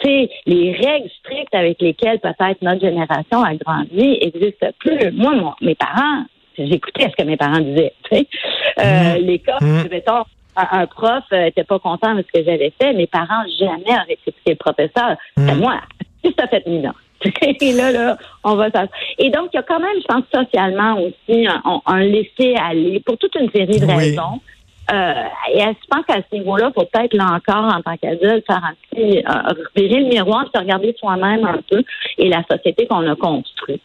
les 0.45 0.71
règles 0.71 1.09
strictes 1.19 1.53
avec 1.53 1.81
lesquelles 1.81 2.19
peut-être 2.19 2.61
notre 2.61 2.81
génération 2.81 3.43
a 3.43 3.53
grandi 3.55 4.17
n'existent 4.19 4.71
plus. 4.79 5.11
Moi, 5.11 5.55
mes 5.61 5.75
parents, 5.75 6.23
j'écoutais 6.57 7.09
ce 7.09 7.21
que 7.21 7.27
mes 7.27 7.37
parents 7.37 7.59
disaient. 7.59 7.93
Euh, 8.13 8.23
mmh. 8.79 9.25
L'école, 9.25 9.55
mmh. 9.61 9.89
mettons, 9.91 10.23
un, 10.57 10.85
prof 10.87 11.23
n'était 11.31 11.63
pas 11.63 11.79
content 11.79 12.15
de 12.15 12.23
ce 12.23 12.39
que 12.39 12.45
j'avais 12.45 12.73
fait. 12.81 12.93
Mes 12.93 13.07
parents 13.07 13.43
jamais 13.59 13.91
auraient 13.91 14.17
critiqué 14.21 14.51
le 14.51 14.55
professeur. 14.55 15.17
C'est 15.35 15.55
mmh. 15.55 15.59
moi. 15.59 15.81
Si 16.25 16.33
ça 16.37 16.47
fait 16.47 16.63
une 16.65 16.91
Et 17.61 17.73
là, 17.73 17.91
là, 17.91 18.17
on 18.43 18.55
va 18.55 18.69
ça. 18.71 18.85
Et 19.17 19.29
donc, 19.29 19.49
il 19.53 19.57
y 19.57 19.59
a 19.59 19.63
quand 19.63 19.79
même, 19.79 19.95
je 20.01 20.05
pense, 20.07 20.23
socialement 20.33 20.99
aussi, 20.99 21.47
un, 21.47 21.81
un 21.85 21.99
laisser-aller 21.99 23.01
pour 23.05 23.17
toute 23.17 23.35
une 23.35 23.49
série 23.51 23.79
de 23.79 23.85
raisons. 23.85 24.41
Euh, 24.91 25.23
et 25.53 25.59
je 25.59 25.87
pense 25.89 26.05
qu'à 26.05 26.15
ce 26.15 26.35
niveau-là, 26.37 26.69
il 26.69 26.73
faut 26.73 26.87
peut-être 26.87 27.13
là 27.13 27.33
encore, 27.33 27.65
en 27.75 27.81
tant 27.81 27.97
qu'adulte, 27.97 28.45
faire 28.47 28.63
un 28.63 28.73
petit 28.89 29.17
euh, 29.17 29.53
le 29.75 30.09
miroir, 30.09 30.45
se 30.53 30.59
regarder 30.59 30.95
soi-même 30.97 31.45
un 31.45 31.59
peu 31.69 31.83
et 32.17 32.29
la 32.29 32.43
société 32.49 32.87
qu'on 32.87 33.05
a 33.09 33.15
construite. 33.15 33.81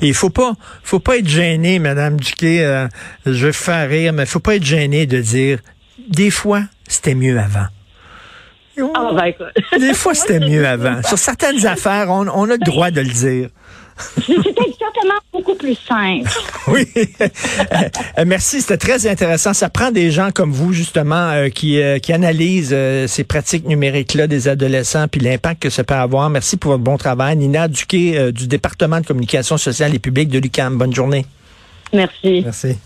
Il 0.00 0.14
faut 0.14 0.30
pas, 0.30 0.52
faut 0.82 1.00
pas 1.00 1.18
être 1.18 1.28
gêné, 1.28 1.78
Madame 1.78 2.18
Duquet. 2.18 2.64
Euh, 2.64 2.88
je 3.26 3.46
vais 3.46 3.52
faire 3.52 3.86
rire, 3.90 4.14
mais 4.14 4.24
faut 4.24 4.40
pas 4.40 4.56
être 4.56 4.64
gêné 4.64 5.04
de 5.04 5.20
dire 5.20 5.58
des 6.08 6.30
fois 6.30 6.62
c'était 6.88 7.14
mieux 7.14 7.38
avant. 7.38 7.66
Oh, 8.80 9.14
ben, 9.14 9.32
des 9.78 9.94
fois 9.94 10.14
c'était 10.14 10.40
mieux 10.40 10.66
avant. 10.66 11.02
Sur 11.02 11.18
certaines 11.18 11.66
affaires, 11.66 12.08
on, 12.08 12.28
on 12.28 12.44
a 12.44 12.52
le 12.52 12.64
droit 12.64 12.90
de 12.90 13.00
le 13.00 13.08
dire. 13.08 13.48
C'était 14.16 14.72
certainement 14.78 15.20
beaucoup 15.32 15.54
plus 15.54 15.74
simple. 15.74 16.30
oui. 16.68 16.86
Euh, 18.18 18.24
merci, 18.26 18.60
c'était 18.60 18.76
très 18.76 19.06
intéressant. 19.06 19.52
Ça 19.54 19.68
prend 19.68 19.90
des 19.90 20.10
gens 20.10 20.30
comme 20.30 20.52
vous, 20.52 20.72
justement, 20.72 21.30
euh, 21.30 21.48
qui, 21.48 21.80
euh, 21.80 21.98
qui 21.98 22.12
analysent 22.12 22.76
ces 23.06 23.24
pratiques 23.24 23.66
numériques-là 23.66 24.26
des 24.26 24.48
adolescents 24.48 25.08
puis 25.08 25.20
l'impact 25.20 25.62
que 25.62 25.70
ça 25.70 25.84
peut 25.84 25.94
avoir. 25.94 26.30
Merci 26.30 26.56
pour 26.56 26.72
votre 26.72 26.84
bon 26.84 26.96
travail. 26.96 27.36
Nina 27.36 27.68
Duquet 27.68 28.32
du 28.32 28.46
département 28.46 29.00
de 29.00 29.06
communication 29.06 29.58
sociale 29.58 29.94
et 29.94 29.98
publique 29.98 30.28
de 30.28 30.38
l'UCAM. 30.38 30.76
Bonne 30.76 30.94
journée. 30.94 31.26
Merci. 31.92 32.42
Merci. 32.44 32.78